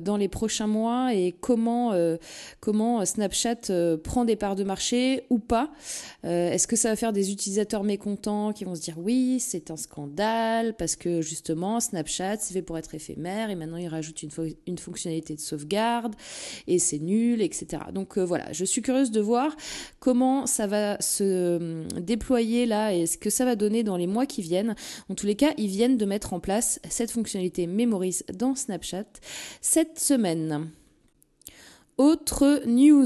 dans 0.00 0.18
les 0.18 0.28
prochains 0.28 0.66
mois 0.66 1.14
et 1.14 1.34
comment 1.40 1.94
comment 2.60 3.04
Snapchat 3.04 3.72
prend 4.04 4.26
des 4.26 4.36
parts 4.36 4.56
de 4.56 4.64
marché 4.64 5.24
ou 5.30 5.38
pas. 5.38 5.70
Est-ce 6.24 6.66
que 6.66 6.76
ça 6.76 6.90
va 6.90 6.96
faire 6.96 7.14
des 7.14 7.32
utilisateurs 7.32 7.82
mécontents 7.82 8.52
qui 8.52 8.64
vont 8.64 8.74
se 8.74 8.82
dire 8.82 8.98
oui 8.98 9.40
c'est 9.40 9.70
un 9.70 9.76
scandale 9.76 10.49
parce 10.78 10.96
que 10.96 11.20
justement 11.20 11.80
Snapchat 11.80 12.38
c'est 12.38 12.54
fait 12.54 12.62
pour 12.62 12.78
être 12.78 12.94
éphémère 12.94 13.50
et 13.50 13.54
maintenant 13.54 13.76
il 13.76 13.88
rajoute 13.88 14.22
une, 14.22 14.78
fonctionnalité 14.78 15.34
de 15.34 15.40
sauvegarde 15.40 16.14
et 16.66 16.78
c'est 16.78 16.98
nul, 16.98 17.42
etc. 17.42 17.82
Donc 17.92 18.18
euh, 18.18 18.24
voilà, 18.24 18.52
je 18.52 18.64
suis 18.64 18.82
curieuse 18.82 19.10
de 19.10 19.20
voir 19.20 19.56
comment 19.98 20.46
ça 20.46 20.66
va 20.66 21.00
se 21.00 21.24
euh, 21.24 21.84
déployer 22.00 22.66
là 22.66 22.94
et 22.94 23.06
ce 23.06 23.18
que 23.18 23.30
ça 23.30 23.44
va 23.44 23.56
donner 23.56 23.82
dans 23.82 23.96
les 23.96 24.06
mois 24.06 24.26
qui 24.26 24.42
viennent. 24.42 24.74
En 25.08 25.14
tous 25.14 25.26
les 25.26 25.36
cas, 25.36 25.52
ils 25.56 25.68
viennent 25.68 25.96
de 25.96 26.06
mettre 26.06 26.32
en 26.32 26.40
place 26.40 26.80
cette 26.88 27.10
fonctionnalité 27.10 27.66
Memories 27.66 28.20
dans 28.34 28.54
Snapchat 28.54 29.04
cette 29.60 29.98
semaine. 29.98 30.70
Autre 32.00 32.62
news, 32.64 33.04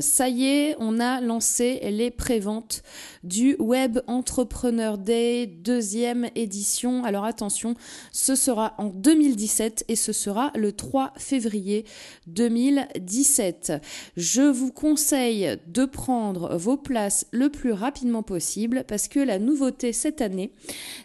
ça 0.00 0.26
y 0.30 0.46
est, 0.46 0.76
on 0.78 1.00
a 1.00 1.20
lancé 1.20 1.80
les 1.90 2.10
préventes 2.10 2.82
du 3.24 3.56
Web 3.58 3.98
Entrepreneur 4.06 4.96
Day 4.96 5.44
deuxième 5.44 6.30
édition. 6.34 7.04
Alors 7.04 7.26
attention, 7.26 7.74
ce 8.10 8.34
sera 8.34 8.72
en 8.78 8.86
2017 8.86 9.84
et 9.88 9.96
ce 9.96 10.14
sera 10.14 10.50
le 10.54 10.72
3 10.72 11.12
février 11.18 11.84
2017. 12.26 13.74
Je 14.16 14.40
vous 14.40 14.72
conseille 14.72 15.58
de 15.66 15.84
prendre 15.84 16.56
vos 16.56 16.78
places 16.78 17.26
le 17.32 17.50
plus 17.50 17.72
rapidement 17.72 18.22
possible 18.22 18.84
parce 18.88 19.08
que 19.08 19.20
la 19.20 19.38
nouveauté 19.38 19.92
cette 19.92 20.22
année, 20.22 20.52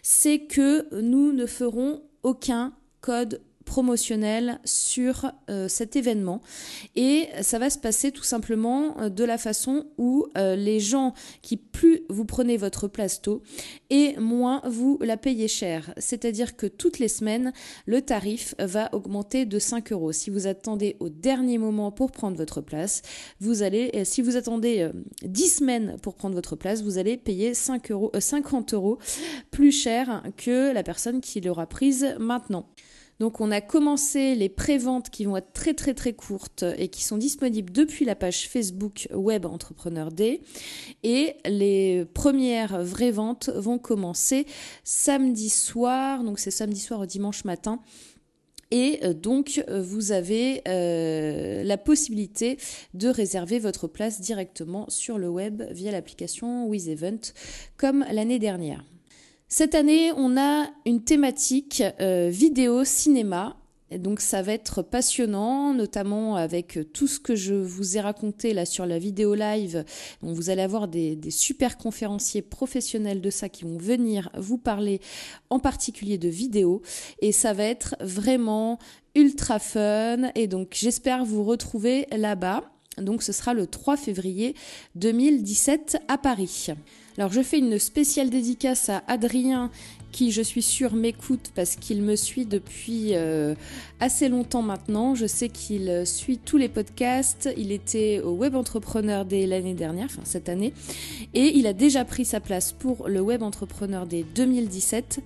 c'est 0.02 0.38
que 0.38 0.88
nous 0.98 1.34
ne 1.34 1.44
ferons 1.44 2.00
aucun 2.22 2.72
code 3.02 3.42
promotionnel 3.68 4.60
sur 4.64 5.30
euh, 5.50 5.68
cet 5.68 5.94
événement 5.94 6.40
et 6.96 7.28
ça 7.42 7.58
va 7.58 7.68
se 7.68 7.78
passer 7.78 8.12
tout 8.12 8.24
simplement 8.24 8.98
euh, 8.98 9.08
de 9.10 9.24
la 9.24 9.36
façon 9.36 9.84
où 9.98 10.26
euh, 10.38 10.56
les 10.56 10.80
gens 10.80 11.12
qui 11.42 11.58
plus 11.58 12.00
vous 12.08 12.24
prenez 12.24 12.56
votre 12.56 12.88
place 12.88 13.20
tôt 13.20 13.42
et 13.90 14.16
moins 14.16 14.62
vous 14.64 14.98
la 15.02 15.18
payez 15.18 15.48
cher. 15.48 15.92
C'est-à-dire 15.98 16.56
que 16.56 16.66
toutes 16.66 16.98
les 16.98 17.08
semaines, 17.08 17.52
le 17.84 18.00
tarif 18.00 18.54
va 18.58 18.88
augmenter 18.94 19.44
de 19.44 19.58
5 19.58 19.92
euros. 19.92 20.12
Si 20.12 20.30
vous 20.30 20.46
attendez 20.46 20.96
au 20.98 21.10
dernier 21.10 21.58
moment 21.58 21.92
pour 21.92 22.10
prendre 22.10 22.38
votre 22.38 22.62
place, 22.62 23.02
vous 23.38 23.62
allez, 23.62 24.04
si 24.04 24.22
vous 24.22 24.36
attendez 24.36 24.88
10 25.22 25.48
semaines 25.48 25.96
pour 26.02 26.14
prendre 26.14 26.34
votre 26.34 26.56
place, 26.56 26.82
vous 26.82 26.96
allez 26.96 27.18
payer 27.18 27.52
5 27.52 27.90
euros, 27.90 28.10
50 28.18 28.72
euros 28.72 28.98
plus 29.50 29.72
cher 29.72 30.22
que 30.38 30.72
la 30.72 30.82
personne 30.82 31.20
qui 31.20 31.42
l'aura 31.42 31.66
prise 31.66 32.16
maintenant. 32.18 32.66
Donc 33.20 33.40
on 33.40 33.50
a 33.50 33.60
commencé 33.60 34.34
les 34.34 34.48
préventes 34.48 35.10
qui 35.10 35.24
vont 35.24 35.36
être 35.36 35.52
très 35.52 35.74
très 35.74 35.94
très 35.94 36.12
courtes 36.12 36.64
et 36.76 36.88
qui 36.88 37.02
sont 37.02 37.16
disponibles 37.16 37.72
depuis 37.72 38.04
la 38.04 38.14
page 38.14 38.48
Facebook 38.48 39.08
Web 39.12 39.44
Entrepreneur 39.44 40.12
Day. 40.12 40.40
Et 41.02 41.34
les 41.44 42.04
premières 42.14 42.82
vraies 42.84 43.10
ventes 43.10 43.50
vont 43.54 43.78
commencer 43.78 44.46
samedi 44.84 45.48
soir, 45.48 46.22
donc 46.22 46.38
c'est 46.38 46.50
samedi 46.50 46.80
soir 46.80 47.00
au 47.00 47.06
dimanche 47.06 47.44
matin. 47.44 47.80
Et 48.70 49.00
euh, 49.02 49.14
donc, 49.14 49.64
vous 49.68 50.12
avez 50.12 50.60
euh, 50.68 51.62
la 51.64 51.78
possibilité 51.78 52.58
de 52.92 53.08
réserver 53.08 53.58
votre 53.58 53.88
place 53.88 54.20
directement 54.20 54.84
sur 54.88 55.18
le 55.18 55.28
web 55.28 55.62
via 55.70 55.90
l'application 55.90 56.66
WizEvent, 56.66 57.32
comme 57.78 58.04
l'année 58.12 58.38
dernière. 58.38 58.84
Cette 59.50 59.74
année, 59.74 60.12
on 60.14 60.36
a 60.36 60.66
une 60.84 61.02
thématique 61.02 61.82
euh, 62.02 62.28
vidéo 62.30 62.84
cinéma. 62.84 63.56
donc 63.90 64.20
ça 64.20 64.42
va 64.42 64.52
être 64.52 64.82
passionnant, 64.82 65.72
notamment 65.72 66.36
avec 66.36 66.78
tout 66.92 67.06
ce 67.06 67.18
que 67.18 67.34
je 67.34 67.54
vous 67.54 67.96
ai 67.96 68.00
raconté 68.00 68.52
là 68.52 68.66
sur 68.66 68.84
la 68.84 68.98
vidéo 68.98 69.34
live. 69.34 69.86
Vous 70.20 70.50
allez 70.50 70.60
avoir 70.60 70.86
des 70.86 71.18
super 71.30 71.78
conférenciers 71.78 72.42
professionnels 72.42 73.22
de 73.22 73.30
ça 73.30 73.48
qui 73.48 73.64
vont 73.64 73.78
venir 73.78 74.28
vous 74.36 74.58
parler 74.58 75.00
en 75.48 75.60
particulier 75.60 76.18
de 76.18 76.28
vidéo. 76.28 76.82
Et 77.22 77.32
ça 77.32 77.54
va 77.54 77.64
être 77.64 77.96
vraiment 78.00 78.78
ultra 79.14 79.58
fun. 79.58 80.30
Et 80.34 80.46
donc 80.46 80.72
j'espère 80.74 81.24
vous 81.24 81.42
retrouver 81.42 82.06
là-bas. 82.14 82.64
Donc 82.98 83.22
ce 83.22 83.32
sera 83.32 83.54
le 83.54 83.66
3 83.66 83.96
février 83.96 84.54
2017 84.96 86.02
à 86.08 86.18
Paris. 86.18 86.74
Alors 87.18 87.32
je 87.32 87.42
fais 87.42 87.58
une 87.58 87.80
spéciale 87.80 88.30
dédicace 88.30 88.88
à 88.90 89.02
Adrien 89.08 89.72
qui 90.12 90.30
je 90.30 90.40
suis 90.40 90.62
sûre 90.62 90.94
m'écoute 90.94 91.50
parce 91.56 91.74
qu'il 91.74 92.00
me 92.00 92.14
suit 92.14 92.46
depuis 92.46 93.10
euh, 93.14 93.56
assez 93.98 94.28
longtemps 94.28 94.62
maintenant. 94.62 95.16
Je 95.16 95.26
sais 95.26 95.48
qu'il 95.48 96.06
suit 96.06 96.38
tous 96.38 96.58
les 96.58 96.68
podcasts. 96.68 97.48
Il 97.56 97.72
était 97.72 98.20
au 98.20 98.30
Web 98.30 98.54
Entrepreneur 98.54 99.24
dès 99.24 99.46
l'année 99.46 99.74
dernière, 99.74 100.06
enfin 100.06 100.22
cette 100.22 100.48
année, 100.48 100.72
et 101.34 101.58
il 101.58 101.66
a 101.66 101.72
déjà 101.72 102.04
pris 102.04 102.24
sa 102.24 102.38
place 102.38 102.72
pour 102.72 103.08
le 103.08 103.20
Web 103.20 103.42
Entrepreneur 103.42 104.06
dès 104.06 104.22
2017. 104.22 105.20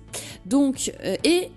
Donc, 0.47 0.91
euh, 1.05 1.15
et 1.23 1.49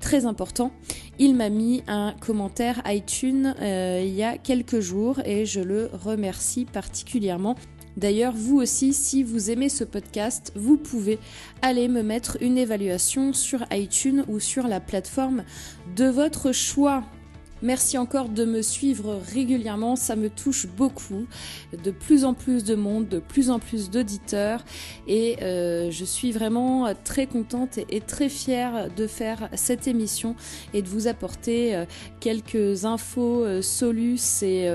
très 0.00 0.26
important, 0.26 0.70
il 1.18 1.34
m'a 1.34 1.48
mis 1.48 1.82
un 1.86 2.14
commentaire 2.20 2.82
iTunes 2.86 3.54
euh, 3.60 4.02
il 4.04 4.14
y 4.14 4.22
a 4.22 4.38
quelques 4.38 4.80
jours 4.80 5.20
et 5.24 5.46
je 5.46 5.60
le 5.60 5.90
remercie 5.92 6.64
particulièrement. 6.64 7.56
D'ailleurs, 7.96 8.34
vous 8.36 8.58
aussi, 8.58 8.92
si 8.92 9.22
vous 9.22 9.50
aimez 9.50 9.70
ce 9.70 9.82
podcast, 9.82 10.52
vous 10.54 10.76
pouvez 10.76 11.18
aller 11.62 11.88
me 11.88 12.02
mettre 12.02 12.36
une 12.42 12.58
évaluation 12.58 13.32
sur 13.32 13.64
iTunes 13.72 14.24
ou 14.28 14.38
sur 14.38 14.68
la 14.68 14.80
plateforme 14.80 15.44
de 15.96 16.04
votre 16.04 16.52
choix. 16.52 17.04
Merci 17.62 17.96
encore 17.96 18.28
de 18.28 18.44
me 18.44 18.60
suivre 18.60 19.18
régulièrement, 19.32 19.96
ça 19.96 20.14
me 20.14 20.28
touche 20.28 20.66
beaucoup. 20.66 21.26
De 21.84 21.90
plus 21.90 22.24
en 22.24 22.34
plus 22.34 22.64
de 22.64 22.74
monde, 22.74 23.08
de 23.08 23.18
plus 23.18 23.48
en 23.48 23.58
plus 23.58 23.90
d'auditeurs 23.90 24.62
et 25.08 25.36
euh, 25.42 25.90
je 25.90 26.04
suis 26.04 26.32
vraiment 26.32 26.92
très 27.04 27.26
contente 27.26 27.78
et, 27.78 28.00
très 28.00 28.28
fière 28.28 28.88
de 28.94 29.06
faire 29.06 29.48
cette 29.54 29.88
émission 29.88 30.36
et 30.74 30.82
de 30.82 30.88
vous 30.88 31.06
apporter 31.06 31.74
euh, 31.74 31.86
quelques 32.20 32.84
infos 32.84 33.44
euh, 33.44 33.62
solus 33.62 34.42
et, 34.42 34.66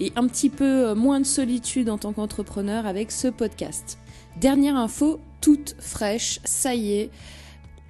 et 0.00 0.12
un 0.16 0.26
petit 0.26 0.50
peu 0.50 0.94
moins 0.94 1.20
de 1.20 1.26
solitude 1.26 1.90
en 1.90 1.98
tant 1.98 2.12
qu'entrepreneur 2.12 2.86
avec 2.86 3.12
ce 3.12 3.28
podcast. 3.28 3.98
Dernière 4.40 4.76
info 4.76 5.20
toute 5.40 5.76
fraîche, 5.78 6.40
ça 6.44 6.74
y 6.74 6.92
est 6.94 7.10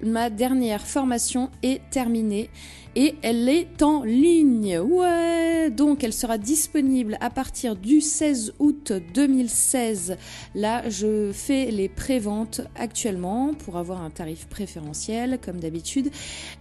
ma 0.01 0.29
dernière 0.29 0.85
formation 0.85 1.49
est 1.63 1.81
terminée 1.89 2.49
et 2.95 3.15
elle 3.21 3.47
est 3.49 3.81
en 3.81 4.03
ligne. 4.03 4.79
Ouais, 4.79 5.69
donc 5.69 6.03
elle 6.03 6.13
sera 6.13 6.37
disponible 6.37 7.17
à 7.21 7.29
partir 7.29 7.75
du 7.75 8.01
16 8.01 8.53
août 8.59 8.93
2016. 9.13 10.17
Là, 10.55 10.87
je 10.89 11.31
fais 11.31 11.71
les 11.71 11.89
préventes 11.89 12.61
actuellement 12.75 13.53
pour 13.53 13.77
avoir 13.77 14.01
un 14.01 14.09
tarif 14.09 14.47
préférentiel 14.47 15.39
comme 15.43 15.59
d'habitude 15.59 16.11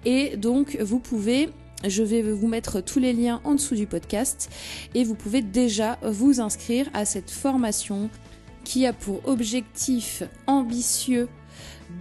et 0.04 0.36
donc 0.36 0.76
vous 0.80 0.98
pouvez 0.98 1.48
je 1.84 2.02
vais 2.02 2.22
vous 2.22 2.48
mettre 2.48 2.80
tous 2.80 2.98
les 2.98 3.12
liens 3.12 3.40
en 3.44 3.54
dessous 3.54 3.76
du 3.76 3.86
podcast 3.86 4.50
et 4.94 5.04
vous 5.04 5.14
pouvez 5.14 5.42
déjà 5.42 5.96
vous 6.02 6.40
inscrire 6.40 6.88
à 6.92 7.04
cette 7.04 7.30
formation 7.30 8.10
qui 8.64 8.84
a 8.84 8.92
pour 8.92 9.26
objectif 9.28 10.24
ambitieux 10.48 11.28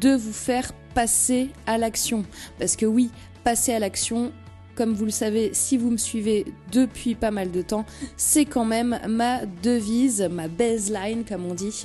de 0.02 0.16
vous 0.16 0.34
faire 0.34 0.74
passer 0.96 1.50
à 1.68 1.78
l'action. 1.78 2.26
Parce 2.60 2.76
que 2.76 2.88
oui, 2.88 3.12
passer 3.48 3.72
à 3.72 3.80
l'action, 3.80 4.34
comme 4.76 4.94
vous 4.94 5.06
le 5.06 5.10
savez, 5.10 5.52
si 5.54 5.78
vous 5.78 5.90
me 5.90 5.96
suivez 5.96 6.44
depuis 6.74 7.16
pas 7.16 7.32
mal 7.32 7.50
de 7.50 7.62
temps, 7.62 7.86
c'est 8.18 8.44
quand 8.44 8.66
même 8.66 9.00
ma 9.08 9.46
devise, 9.46 10.28
ma 10.30 10.50
baseline 10.50 11.24
comme 11.24 11.46
on 11.46 11.54
dit. 11.54 11.84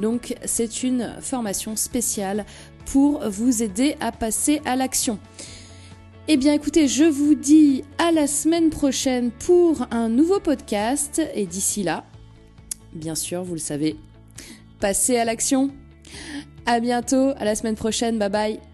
Donc 0.00 0.34
c'est 0.44 0.82
une 0.82 1.14
formation 1.20 1.76
spéciale 1.76 2.44
pour 2.86 3.20
vous 3.30 3.62
aider 3.62 3.94
à 4.00 4.10
passer 4.10 4.60
à 4.64 4.74
l'action. 4.74 5.20
Eh 6.26 6.36
bien 6.36 6.52
écoutez, 6.52 6.88
je 6.88 7.04
vous 7.04 7.36
dis 7.36 7.84
à 7.98 8.10
la 8.10 8.26
semaine 8.26 8.70
prochaine 8.70 9.30
pour 9.30 9.86
un 9.92 10.08
nouveau 10.08 10.40
podcast 10.40 11.22
et 11.36 11.46
d'ici 11.46 11.84
là, 11.84 12.02
bien 12.92 13.14
sûr, 13.14 13.44
vous 13.44 13.54
le 13.54 13.60
savez, 13.60 13.94
passez 14.80 15.16
à 15.16 15.24
l'action. 15.24 15.70
À 16.66 16.80
bientôt, 16.80 17.34
à 17.36 17.44
la 17.44 17.54
semaine 17.54 17.76
prochaine, 17.76 18.18
bye 18.18 18.30
bye. 18.30 18.73